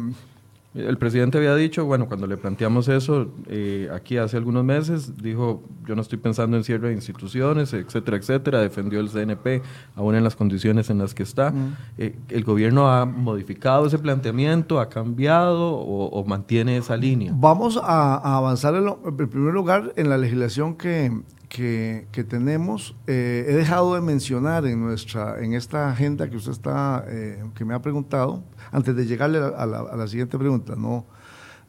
[0.75, 5.65] el presidente había dicho, bueno, cuando le planteamos eso eh, aquí hace algunos meses, dijo,
[5.85, 9.63] yo no estoy pensando en cierre de instituciones, etcétera, etcétera, defendió el CNP,
[9.97, 11.53] aún en las condiciones en las que está.
[11.99, 17.33] Eh, ¿El gobierno ha modificado ese planteamiento, ha cambiado o, mantiene esa línea?
[17.35, 21.11] Vamos a, avanzar en, en, primer lugar en la legislación que,
[21.51, 22.95] que, tenemos.
[23.07, 27.65] Eh, he dejado de mencionar en, nuestra, en esta agenda que usted está, eh, que
[27.65, 31.05] me ha preguntado, antes de llegarle a la, siguiente pregunta, no,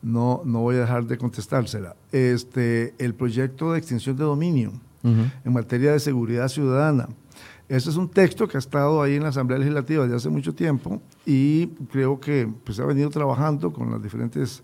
[0.01, 1.95] no, no voy a dejar de contestársela.
[2.11, 4.71] Este, el proyecto de extinción de dominio
[5.03, 7.09] en materia de seguridad ciudadana.
[7.67, 10.53] Este es un texto que ha estado ahí en la Asamblea Legislativa desde hace mucho
[10.53, 14.61] tiempo y creo que pues, ha venido trabajando con las diferentes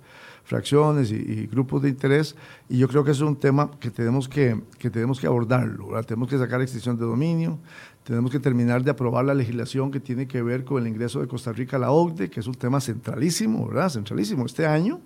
[0.47, 2.35] fracciones y, grupos de interés,
[2.69, 5.89] y yo creo que es un tema que tenemos que, que tenemos que abordarlo.
[6.05, 7.59] Tenemos que sacar extinción de dominio,
[8.07, 11.27] tenemos que terminar de aprobar la legislación que tiene que ver con el ingreso de
[11.27, 13.89] Costa Rica a la OCDE, que es un tema centralísimo, ¿verdad?
[13.89, 14.45] Centralísimo.
[14.45, 15.01] Este año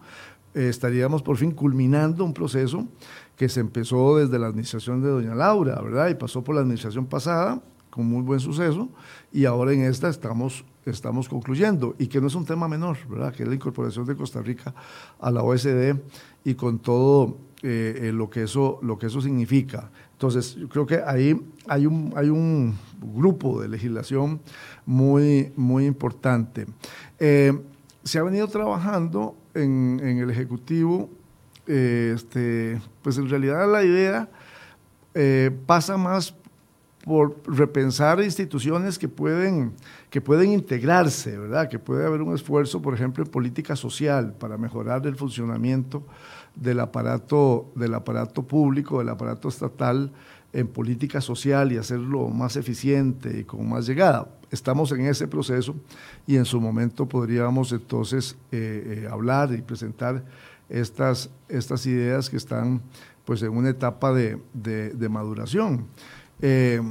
[0.53, 2.87] eh, estaríamos por fin culminando un proceso
[3.35, 6.09] que se empezó desde la administración de doña Laura, ¿verdad?
[6.09, 8.87] Y pasó por la administración pasada con muy buen suceso,
[9.33, 13.33] y ahora en esta estamos estamos concluyendo y que no es un tema menor, ¿verdad?
[13.33, 14.73] que es la incorporación de Costa Rica
[15.19, 15.95] a la OSD
[16.43, 19.91] y con todo eh, eh, lo, que eso, lo que eso significa.
[20.13, 24.41] Entonces, yo creo que ahí hay un, hay un grupo de legislación
[24.85, 26.65] muy, muy importante.
[27.19, 27.59] Eh,
[28.03, 31.09] se ha venido trabajando en, en el Ejecutivo,
[31.67, 34.29] este, pues en realidad la idea
[35.67, 36.33] pasa más
[37.03, 39.73] por repensar instituciones que pueden,
[40.09, 41.67] que pueden integrarse, ¿verdad?
[41.67, 46.03] Que puede haber un esfuerzo, por ejemplo, en política social para mejorar el funcionamiento
[46.55, 50.11] del aparato, del aparato público, del aparato estatal
[50.53, 54.27] en política social y hacerlo más eficiente y con más llegada.
[54.51, 55.75] Estamos en ese proceso
[56.27, 60.23] y en su momento podríamos entonces eh, eh, hablar y presentar
[60.69, 62.81] estas, estas ideas que están
[63.23, 65.87] pues en una etapa de, de maduración.
[66.41, 66.81] Eh,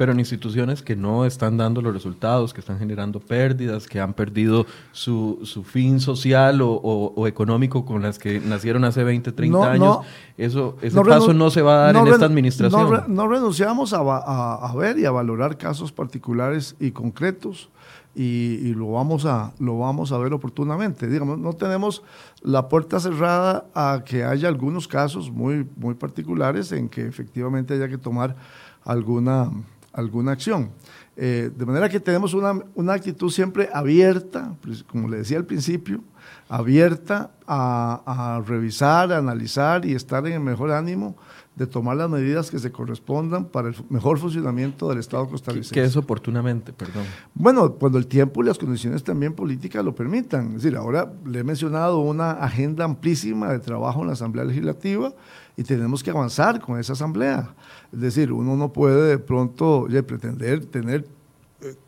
[0.00, 4.14] pero en instituciones que no están dando los resultados, que están generando pérdidas, que han
[4.14, 9.70] perdido su, su fin social o, o, económico con las que nacieron hace 20, 30
[9.70, 9.98] años,
[10.38, 13.04] eso, ese paso no se va a dar en esta administración.
[13.08, 17.68] No, renunciamos a, a, a, ver y a valorar casos particulares y concretos
[18.14, 21.06] y, lo, vamos a, lo vamos a ver oportunamente.
[21.06, 22.02] Digamos, no tenemos
[22.42, 27.88] la puerta cerrada a que haya algunos casos muy, muy particulares en que efectivamente haya
[27.88, 28.36] que tomar
[28.84, 29.50] alguna
[29.92, 30.70] alguna acción.
[31.16, 35.44] Eh, de manera que tenemos una, una, actitud siempre abierta, pues, como le decía al
[35.44, 36.00] principio,
[36.48, 41.16] abierta a, revisar, analizar y estar en el mejor ánimo
[41.56, 45.74] de tomar las medidas que se correspondan para el mejor funcionamiento del Estado costarricense.
[45.74, 47.04] ¿Qué es oportunamente, perdón?
[47.34, 50.48] Bueno, cuando el tiempo y las condiciones también políticas lo permitan.
[50.56, 55.12] Es decir, ahora le he mencionado una agenda amplísima de trabajo en la Asamblea Legislativa
[55.56, 57.54] y tenemos que avanzar con esa Asamblea.
[57.92, 61.06] Es decir, uno no puede de pronto pretender tener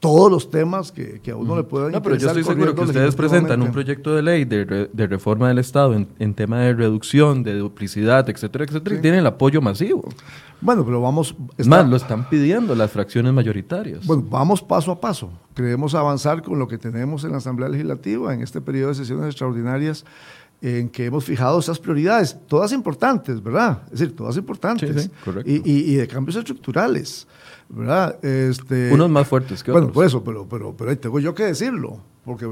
[0.01, 2.83] todos los temas que, que a uno le puedan No, pero yo estoy seguro que
[2.83, 6.75] ustedes presentan un proyecto de ley de, de reforma del Estado en, en, tema de
[6.75, 10.09] reducción, de duplicidad, etcétera, etcétera, y tienen el apoyo masivo.
[10.61, 11.35] Bueno, pero vamos...
[11.59, 14.07] Es más, lo están pidiendo las fracciones mayoritarias.
[14.07, 15.31] Bueno, vamos paso a paso.
[15.55, 19.27] Queremos avanzar con lo que tenemos en la Asamblea Legislativa en este periodo de sesiones
[19.27, 20.05] extraordinarias
[20.63, 23.83] en que hemos fijado esas prioridades, todas importantes, ¿verdad?
[23.87, 25.03] Es decir, todas importantes.
[25.05, 25.51] Sí, correcto.
[25.51, 27.27] Y, y, y, de cambios estructurales,
[27.69, 28.25] ¿verdad?
[28.25, 29.95] Este, Unos más fuertes que bueno, otros.
[29.95, 32.47] Bueno, por eso, pero, pero, pero ahí tengo yo que decirlo porque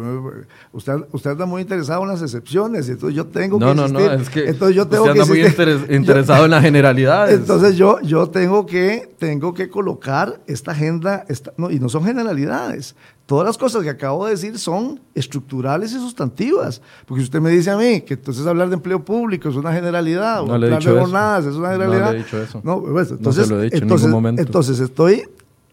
[0.72, 3.82] usted, usted anda muy interesado en las excepciones, y entonces yo tengo no, que No,
[3.82, 4.06] insistir.
[4.06, 6.62] no, es que entonces yo tengo usted anda que muy interes, interesado yo, en las
[6.62, 7.38] generalidades.
[7.38, 12.04] Entonces yo, yo tengo, que, tengo que colocar esta agenda, esta, no, y no son
[12.04, 12.96] generalidades.
[13.26, 16.82] Todas las cosas que acabo de decir son estructurales y sustantivas.
[17.06, 19.72] Porque si usted me dice a mí que entonces hablar de empleo público es una
[19.72, 22.06] generalidad, no o le he de dicho jornadas es una generalidad.
[22.06, 22.60] No le he dicho eso.
[22.64, 24.42] No, pues, entonces, no se lo he dicho entonces, en ningún momento.
[24.42, 25.28] entonces estoy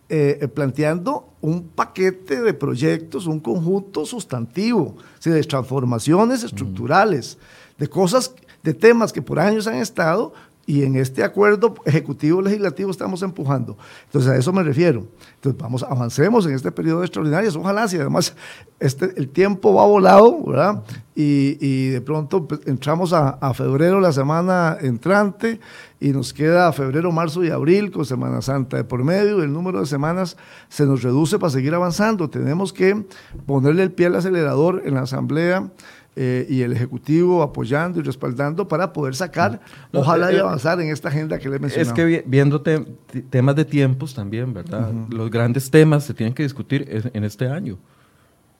[0.10, 7.38] eh, planteando un paquete de proyectos, un conjunto sustantivo, de transformaciones estructurales,
[7.78, 8.34] de cosas,
[8.64, 10.34] de temas que por años han estado
[10.68, 13.78] y en este acuerdo ejecutivo legislativo estamos empujando.
[14.04, 15.08] Entonces a eso me refiero.
[15.36, 17.56] Entonces vamos, avancemos en este periodo de extraordinarias.
[17.56, 18.36] Ojalá si además
[18.78, 20.84] este, el tiempo va volado, ¿verdad?
[21.16, 25.62] Y, y de pronto pues, entramos a, a, febrero la semana entrante
[26.02, 29.42] y nos queda febrero, marzo y abril con Semana Santa de por medio.
[29.42, 30.36] El número de semanas
[30.68, 32.30] se nos reduce para seguir avanzando.
[32.30, 33.06] Tenemos que
[33.46, 35.72] ponerle el pie al acelerador en la Asamblea
[36.20, 39.62] eh, y el Ejecutivo apoyando y respaldando para poder sacar,
[39.94, 41.84] no, ojalá eh, y avanzar en esta agenda que le mencioné.
[41.84, 42.80] Es que viendo te,
[43.30, 44.92] temas de tiempos también, ¿verdad?
[44.92, 45.14] Uh -huh.
[45.14, 47.78] Los grandes temas se tienen que discutir en este año.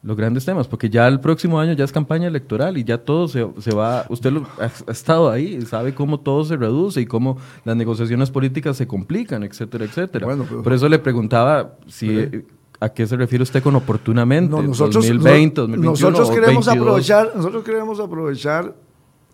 [0.04, 3.28] Los grandes temas, porque ya el próximo año ya es campaña electoral y ya todo
[3.28, 7.08] se, se va, usted lo, ha, ha, estado ahí, sabe cómo todo se reduce y
[7.08, 10.28] cómo las negociaciones políticas se complican, etcétera, etcétera.
[10.28, 12.08] Bueno, pero, Por eso le preguntaba si...
[12.08, 14.52] pero, ¿A qué se refiere usted con oportunamente?
[14.52, 16.88] No, nosotros, 2020, 2021, nosotros queremos 22.
[16.88, 18.76] aprovechar, nosotros queremos aprovechar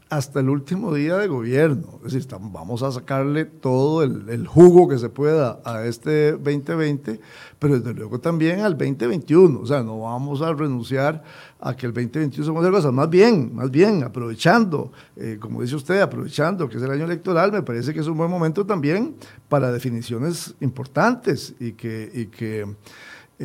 [0.09, 1.95] hasta el último día de gobierno.
[1.97, 6.33] Es decir, estamos, vamos a sacarle todo el, el, jugo que se pueda a este
[6.33, 7.19] 2020,
[7.57, 9.59] pero desde luego también al 2021.
[9.59, 11.23] O sea, no vamos a renunciar
[11.59, 12.93] a que el 2021 se muestre cosas.
[12.93, 17.51] Más bien, más bien, aprovechando, eh, como dice usted, aprovechando que es el año electoral,
[17.51, 19.15] me parece que es un buen momento también
[19.49, 22.67] para definiciones importantes y que, y que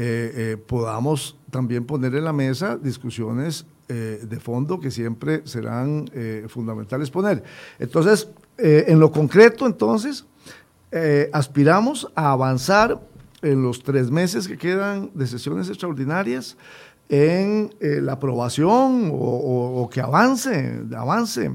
[0.01, 6.09] eh, eh, podamos también poner en la mesa discusiones eh, de fondo que siempre serán
[6.47, 7.43] fundamentales poner.
[7.81, 8.29] Entonces,
[8.59, 10.25] en lo concreto, entonces,
[11.33, 13.01] aspiramos a avanzar
[13.43, 16.57] en los tres meses que quedan de sesiones extraordinarias
[17.09, 21.51] en la aprobación o, o, o, que avance, avance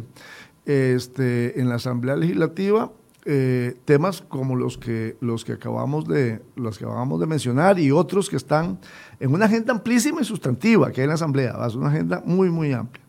[0.66, 2.91] este, en la Asamblea Legislativa
[3.26, 7.92] eh, temas como los que, los, que acabamos de, los que acabamos de mencionar y
[7.92, 8.80] otros que están
[9.20, 12.50] en una agenda amplísima y sustantiva que hay en la Asamblea, es una agenda muy,
[12.50, 13.04] muy amplia,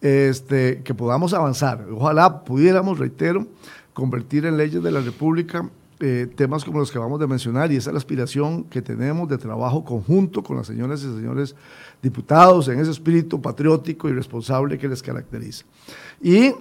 [0.00, 1.86] este, que podamos avanzar.
[1.90, 3.46] Ojalá pudiéramos, reitero,
[3.92, 5.68] convertir en leyes de la República
[6.00, 9.28] eh, temas como los que acabamos de mencionar y esa es la aspiración que tenemos
[9.28, 11.56] de trabajo conjunto con las señoras y señores
[12.00, 15.64] diputados en ese espíritu patriótico y responsable que les caracteriza.
[16.22, 16.54] Y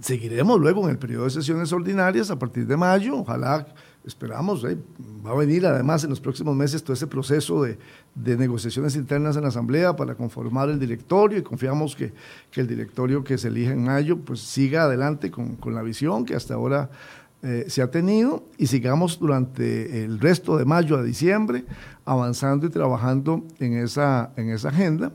[0.00, 3.66] seguiremos luego en el periodo de sesiones ordinarias a partir de mayo, ojalá,
[4.04, 4.76] esperamos, eh,
[5.24, 7.78] va a venir además en los próximos meses todo ese proceso de,
[8.14, 12.12] de, negociaciones internas en la Asamblea para conformar el directorio y confiamos que,
[12.50, 16.24] que, el directorio que se elija en mayo pues siga adelante con, con la visión
[16.24, 16.90] que hasta ahora
[17.46, 21.66] eh, se ha tenido y sigamos durante el resto de mayo a diciembre
[22.06, 25.12] avanzando y trabajando en esa, en esa agenda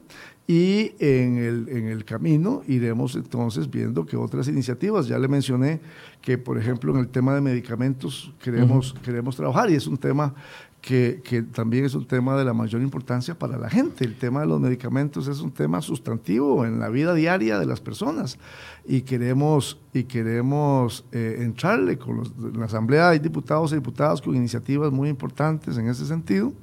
[0.49, 5.79] y en el, en el camino iremos entonces viendo que otras iniciativas, ya le mencioné
[6.23, 9.01] que por ejemplo en el tema de medicamentos queremos, uh -huh.
[9.01, 10.33] queremos trabajar y es un tema
[10.81, 14.05] que, que, también es un tema de la mayor importancia para la gente.
[14.05, 17.79] El tema de los medicamentos es un tema sustantivo en la vida diaria de las
[17.79, 18.39] personas
[18.87, 24.19] y queremos, y queremos eh, entrarle con los, en la Asamblea hay diputados y diputadas
[24.19, 26.53] con iniciativas muy importantes en ese sentido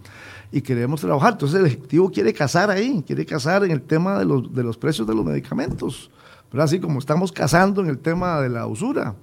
[0.52, 1.32] y queremos trabajar.
[1.34, 4.76] Entonces el Ejecutivo quiere casar ahí, quiere casar en el tema de los, de los
[4.76, 6.10] precios de los medicamentos,
[6.50, 9.14] pero así como estamos casando en el tema de la usura.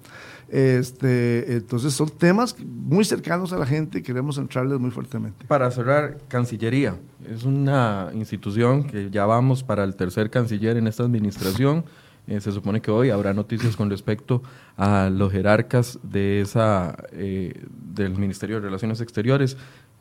[0.49, 5.47] Este, entonces son temas muy cercanos a la gente y queremos entrarles muy fuertemente.
[5.47, 6.95] Para cerrar, Cancillería
[7.27, 11.85] es una institución que ya vamos para el tercer canciller en esta administración.
[12.27, 14.43] Eh, se supone que hoy habrá noticias con respecto
[14.77, 19.57] a los jerarcas de esa, eh, del Ministerio de Relaciones Exteriores.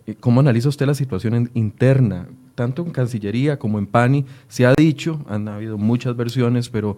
[0.07, 2.28] Eh, ¿Cómo analiza usted la situación interna?
[2.55, 6.96] Tanto en Cancillería como en PANI se ha dicho, han habido muchas versiones, pero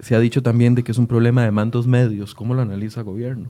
[0.00, 2.34] se ha dicho también de que es un problema de mandos medios.
[2.34, 3.48] ¿Cómo lo analiza el gobierno?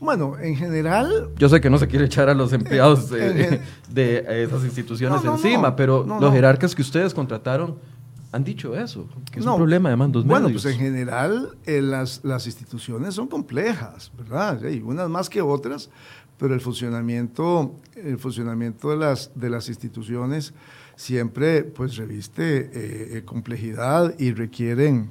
[0.00, 1.30] Bueno, en general...
[1.38, 3.60] Yo sé que no se quiere echar a los empleados de,
[3.90, 7.76] de esas instituciones no, no, encima, no, pero los jerarcas que ustedes contrataron
[8.34, 12.20] han dicho eso, que es un problema de mandos bueno, pues en general eh, las,
[12.24, 14.58] las instituciones son complejas, ¿verdad?
[14.64, 15.88] Hay unas más que otras,
[16.38, 20.52] pero el funcionamiento, el funcionamiento de las, de las instituciones
[20.96, 25.10] siempre pues reviste eh, complejidad y requieren,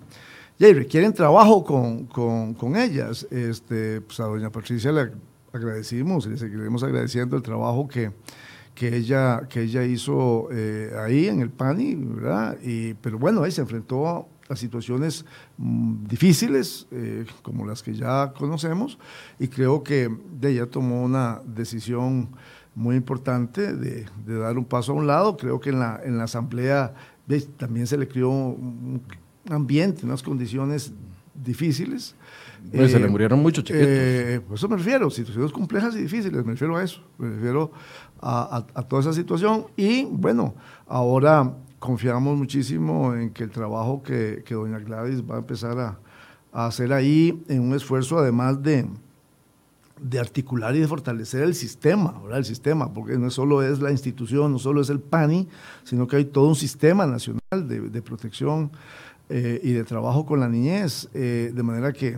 [0.60, 3.28] y requieren trabajo con, con, con, ellas.
[3.32, 5.12] Este, pues a doña Patricia le
[5.52, 8.12] agradecimos le seguiremos agradeciendo el trabajo que,
[8.74, 12.58] que ella, que ella hizo eh, ahí en el PANI, ¿verdad?
[12.64, 15.26] Y, pero bueno, ahí se enfrentó a situaciones
[15.58, 18.98] mm, difíciles, eh, como las que ya conocemos,
[19.40, 22.30] y creo que de ella tomó una decisión
[22.76, 25.38] muy importante de, de, dar un paso a un lado.
[25.38, 26.94] Creo que en la, en la asamblea
[27.58, 29.02] también se le creó un
[29.50, 30.94] ambiente, unas condiciones
[31.34, 32.16] difíciles.
[32.72, 33.88] Pues se le murieron muchos chiquitos.
[33.90, 37.72] Eh, pues eso me refiero, situaciones complejas y difíciles, me refiero a eso, me refiero
[38.22, 39.66] a, toda esa situación.
[39.76, 40.56] Y bueno,
[40.88, 41.54] ahora
[41.84, 46.00] confiamos muchísimo en que el trabajo que, doña Gladys va a empezar a,
[46.54, 48.88] hacer ahí, en un esfuerzo además de,
[50.00, 52.38] de articular y de fortalecer el sistema, ¿verdad?
[52.38, 55.50] el sistema, porque no solo es la institución, no solo es el PANI,
[55.84, 58.72] sino que hay todo un sistema nacional de, de protección
[59.28, 62.18] eh, y de trabajo con la niñez, eh, de manera que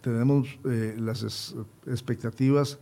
[0.00, 1.56] tenemos eh, las
[1.88, 2.78] expectativas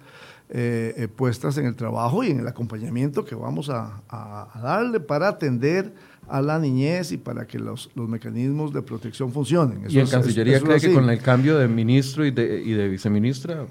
[0.50, 4.02] eh, eh, puestas en el trabajo y en el acompañamiento que vamos a,
[4.62, 5.92] darle para atender
[6.28, 9.84] a la niñez y para que los, los mecanismos de protección funcionen.
[9.88, 13.66] ¿Y en Cancillería cree que con el cambio de ministro y de, y de viceministra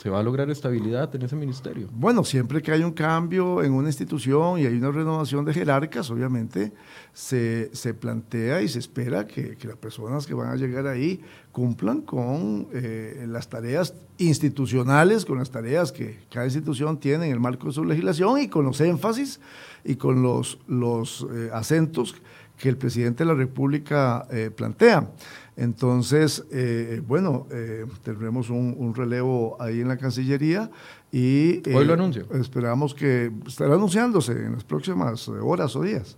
[0.00, 1.88] ¿Se va a lograr estabilidad en ese ministerio?
[1.92, 6.10] Bueno, siempre que hay un cambio en una institución y hay una renovación de jerarcas,
[6.10, 6.72] obviamente
[7.12, 11.20] se, se plantea y se espera que, que, las personas que van a llegar ahí
[11.52, 17.40] cumplan con eh, las tareas institucionales, con las tareas que cada institución tiene en el
[17.40, 19.40] marco de su legislación y con los énfasis
[19.84, 22.14] y con los, los eh, acentos
[22.56, 25.10] que el presidente de la República eh, plantea.
[25.56, 30.70] Entonces, eh, bueno, eh, tendremos un, relevo ahí en la Cancillería
[31.10, 31.68] y...
[31.70, 32.26] Hoy lo anuncio.
[32.34, 36.16] Esperamos que estará anunciándose en las próximas horas o días.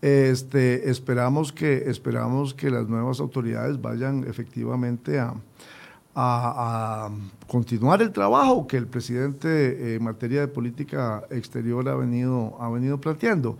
[0.00, 5.34] Este, esperamos, que, esperamos que las nuevas autoridades vayan efectivamente a,
[6.14, 7.10] a,
[7.46, 12.98] continuar el trabajo que el presidente en materia de política exterior ha venido, ha venido
[12.98, 13.58] planteando.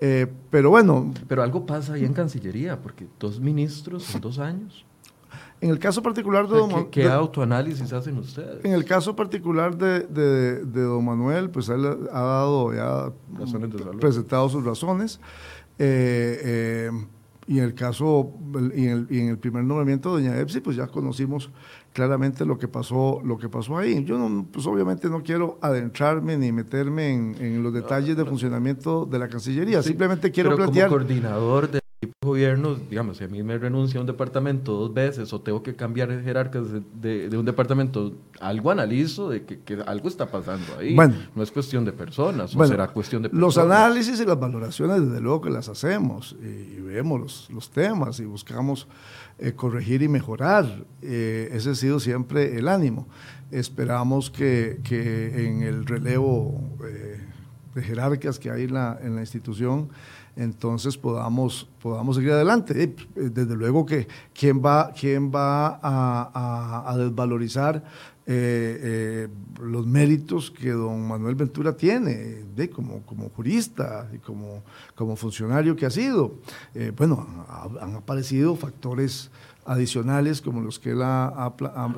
[0.00, 1.12] Eh, pero bueno.
[1.28, 4.84] Pero algo pasa ahí en Cancillería, porque dos ministros en dos años.
[5.60, 8.64] En el caso particular de don ¿Qué, autoanálisis hacen ustedes?
[8.64, 13.12] En el caso particular de, de, don Manuel, pues él ha dado ya
[14.00, 15.20] presentado sus razones.
[15.78, 16.90] Eh, eh,
[17.46, 18.32] y en el caso,
[18.74, 21.50] y en el, y en el primer nombramiento de doña Epsi, pues ya conocimos
[21.92, 24.04] claramente lo que pasó, lo que pasó ahí.
[24.04, 29.18] Yo no, pues obviamente no quiero adentrarme ni meterme en, los detalles de funcionamiento de
[29.18, 29.82] la Cancillería.
[29.82, 30.88] Simplemente quiero pero plantear.
[30.88, 31.80] Como coordinador de
[32.22, 35.76] gobierno, digamos, si a mí me renuncia a un departamento dos veces o tengo que
[35.76, 36.64] cambiar jerarcas
[36.94, 40.94] de, de, un departamento, algo analizo de que, que, algo está pasando ahí.
[40.94, 43.56] Bueno, no es cuestión de personas, o será cuestión de personas.
[43.56, 48.18] Los análisis y las valoraciones, desde luego que las hacemos y, vemos los, los temas
[48.20, 48.88] y buscamos
[49.40, 50.84] eh, corregir y mejorar.
[51.00, 53.08] Eh, ese ha sido siempre el ánimo.
[53.50, 57.20] Esperamos que, que en el relevo eh,
[57.74, 59.88] de jerarcas que hay en la, en la institución,
[60.36, 62.94] entonces podamos, podamos seguir adelante.
[63.14, 67.82] Desde luego que quién va, quién va a, a desvalorizar
[68.32, 69.28] eh, eh,
[69.60, 74.62] los méritos que don Manuel Ventura tiene de, como, como jurista y como,
[74.94, 76.36] como funcionario que ha sido.
[76.76, 77.26] Eh, bueno,
[77.80, 79.32] han aparecido factores
[79.64, 81.52] adicionales como los que la,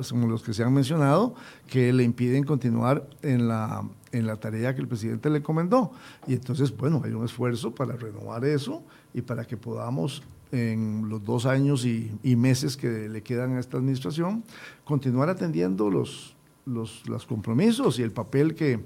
[0.09, 1.35] como los que se han mencionado
[1.67, 5.91] que le impiden continuar en la en la tarea que el presidente le encomendó
[6.27, 10.21] y entonces bueno hay un esfuerzo para renovar eso y para que podamos
[10.53, 14.43] en los dos años y, meses que le quedan a esta administración,
[14.85, 16.35] continuar atendiendo los,
[16.65, 18.79] los, compromisos y el papel que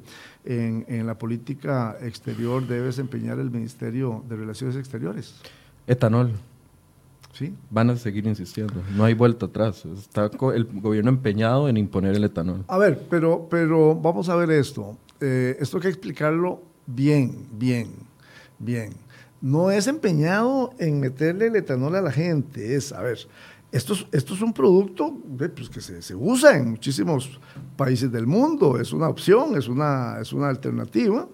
[0.45, 5.35] en, en, la política exterior debe desempeñar el Ministerio de Relaciones Exteriores.
[5.85, 6.31] Etanol.
[7.33, 7.53] Sí.
[7.69, 9.85] Van a seguir insistiendo, no hay vuelta atrás.
[9.85, 12.63] Está el gobierno empeñado en imponer el etanol.
[12.67, 14.97] A ver, pero, pero vamos a ver esto.
[15.19, 17.89] Eh, esto hay que explicarlo bien, bien,
[18.57, 19.06] bien
[19.41, 23.19] no es empeñado en meterle el etanol a la gente, es, a ver,
[23.71, 27.39] esto es, esto es un producto pues, que se, usa en muchísimos
[27.75, 31.27] países del mundo, es una opción, es una, es una alternativa,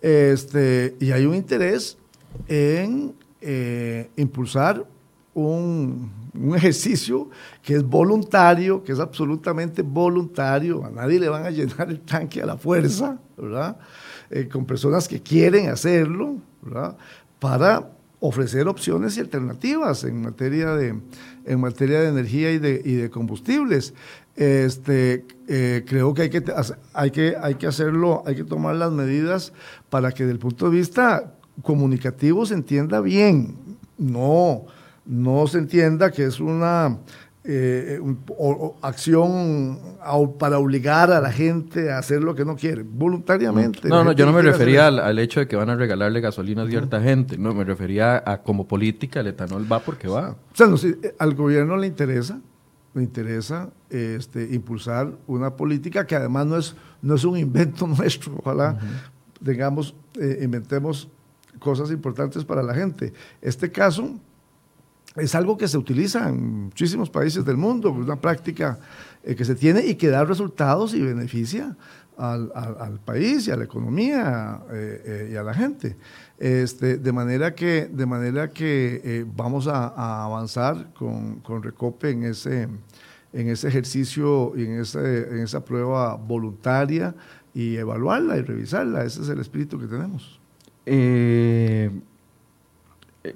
[0.00, 1.96] este, y hay un interés
[2.46, 4.84] en eh, impulsar
[5.34, 7.30] un, un, ejercicio
[7.62, 12.42] que es voluntario, que es absolutamente voluntario, a nadie le van a llenar el tanque
[12.42, 13.78] a la fuerza, ¿verdad?
[14.30, 16.96] Eh, con personas que quieren hacerlo, ¿verdad?
[17.38, 17.90] Para
[18.20, 20.98] ofrecer opciones y alternativas en materia de,
[21.44, 23.94] en materia de energía y de, y de combustibles.
[24.34, 26.44] Este, eh, creo que hay que,
[26.92, 29.52] hay, que, hay que hacerlo, hay que tomar las medidas
[29.90, 33.56] para que desde el punto de vista comunicativo se entienda bien,
[33.98, 34.66] no,
[35.04, 36.98] no se entienda que es una
[37.44, 38.00] eh,
[38.82, 39.78] acción
[40.38, 43.88] para obligar a la gente a hacer lo que no quiere, voluntariamente.
[43.88, 46.68] No, no, yo no me refería al, hecho de que van a regalarle gasolina a
[46.68, 50.30] cierta gente, no, me refería a como política el etanol va porque va.
[50.30, 52.40] O sea, no, eh, al gobierno le interesa,
[52.94, 58.36] le interesa este, impulsar una política que además no es, no es un invento nuestro,
[58.36, 58.78] ojalá
[59.42, 61.08] tengamos, eh, inventemos
[61.58, 63.12] cosas importantes para la gente.
[63.40, 64.18] Este caso
[65.20, 68.78] es algo que se utiliza en muchísimos países del mundo, una práctica
[69.22, 71.76] eh, que se tiene y que da resultados y beneficia
[72.16, 75.96] al, país y a la economía eh, eh, y a la gente.
[76.36, 82.68] Este, de manera que, de manera que vamos a, avanzar con, con, Recope en ese,
[83.32, 87.14] en ese ejercicio y en, ese, en esa prueba voluntaria
[87.54, 89.04] y evaluarla y revisarla.
[89.04, 90.40] Ese es el espíritu que tenemos.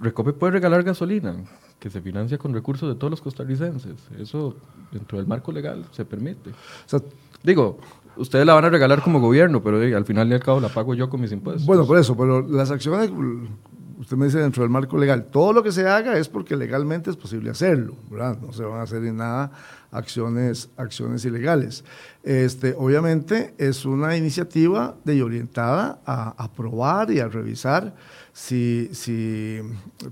[0.01, 1.37] Recope puede regalar gasolina
[1.83, 3.97] que se financia con recursos de todos los costarricenses.
[4.17, 4.55] Eso
[4.93, 6.53] dentro del marco legal se permite.
[7.43, 7.81] digo,
[8.17, 10.95] ustedes la van a regalar como gobierno, pero al final y al cabo la pago
[10.95, 11.67] yo con mis impuestos.
[11.67, 13.11] Bueno, por eso, pero las acciones,
[14.03, 17.09] usted me dice dentro del marco legal, todo lo que se haga es porque legalmente
[17.09, 18.37] es posible hacerlo, ¿verdad?
[18.41, 19.53] No se van a hacer en nada
[19.93, 21.85] acciones, acciones ilegales.
[22.25, 27.95] Este, obviamente es una iniciativa de orientada a aprobar y a revisar
[28.33, 29.61] si, si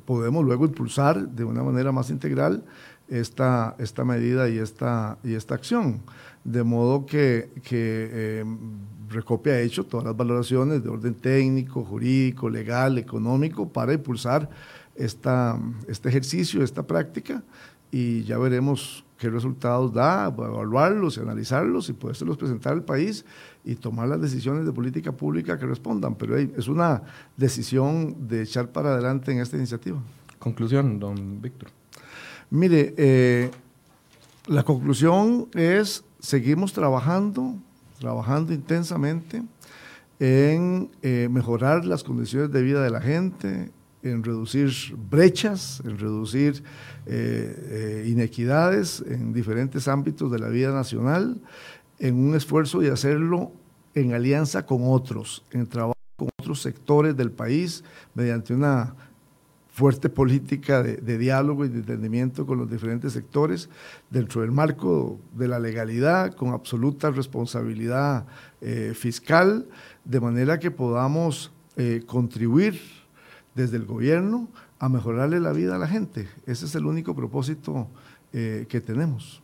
[0.04, 2.62] podemos luego impulsar de una manera más integral
[3.08, 6.00] esta, esta medida y esta, y esta acción.
[6.44, 8.44] De modo que, eh,
[9.10, 14.48] Recope ha hecho todas las valoraciones de orden técnico, jurídico, legal, económico para impulsar
[14.94, 15.58] esta,
[15.88, 17.42] este ejercicio, esta práctica
[17.90, 23.24] y ya veremos qué resultados da, evaluarlos y analizarlos y podérselos presentar al país
[23.64, 26.14] y tomar las decisiones de política pública que respondan.
[26.14, 27.02] Pero es una
[27.36, 30.00] decisión de echar para adelante en esta iniciativa.
[30.38, 31.68] Conclusión, don Víctor.
[32.48, 33.50] Mire, eh,
[34.46, 37.56] la conclusión es, seguimos trabajando,
[38.00, 39.44] trabajando intensamente
[40.18, 43.70] en eh, mejorar las condiciones de vida de la gente,
[44.02, 44.70] en reducir
[45.10, 46.64] brechas, en reducir
[47.06, 51.40] eh, inequidades en diferentes ámbitos de la vida nacional,
[51.98, 53.52] en un esfuerzo de hacerlo
[53.94, 58.94] en alianza con otros, en trabajo con otros sectores del país, mediante una
[59.80, 63.70] fuerte política de, diálogo y de entendimiento con los diferentes sectores,
[64.10, 68.26] dentro del marco de la legalidad, con absoluta responsabilidad
[68.60, 69.66] eh, fiscal,
[70.04, 72.78] de manera que podamos eh, contribuir
[73.54, 74.48] desde el gobierno
[74.78, 76.28] a mejorarle la vida a la gente.
[76.44, 77.88] Ese es el único propósito
[78.34, 79.42] eh, que tenemos.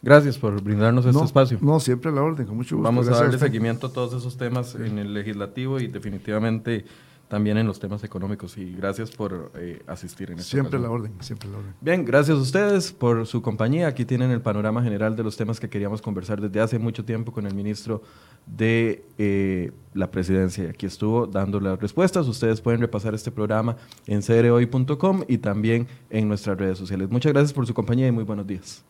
[0.00, 1.58] Gracias por brindarnos este espacio.
[1.60, 2.84] No, siempre a la orden, con mucho gusto.
[2.88, 6.86] Vamos a darle seguimiento a todos esos temas en el legislativo y definitivamente
[7.34, 8.56] también en los temas económicos.
[8.58, 11.74] Y gracias por eh, asistir en esta Siempre la orden, siempre la orden.
[11.80, 13.88] Bien, gracias a ustedes por su compañía.
[13.88, 17.32] Aquí tienen el panorama general de los temas que queríamos conversar desde hace mucho tiempo
[17.32, 18.02] con el ministro
[18.46, 20.70] de eh, la presidencia.
[20.70, 22.28] Aquí estuvo dando las respuestas.
[22.28, 27.10] Ustedes pueden repasar este programa en crhoy.com y también en nuestras redes sociales.
[27.10, 28.84] Muchas gracias por su compañía y muy buenos días.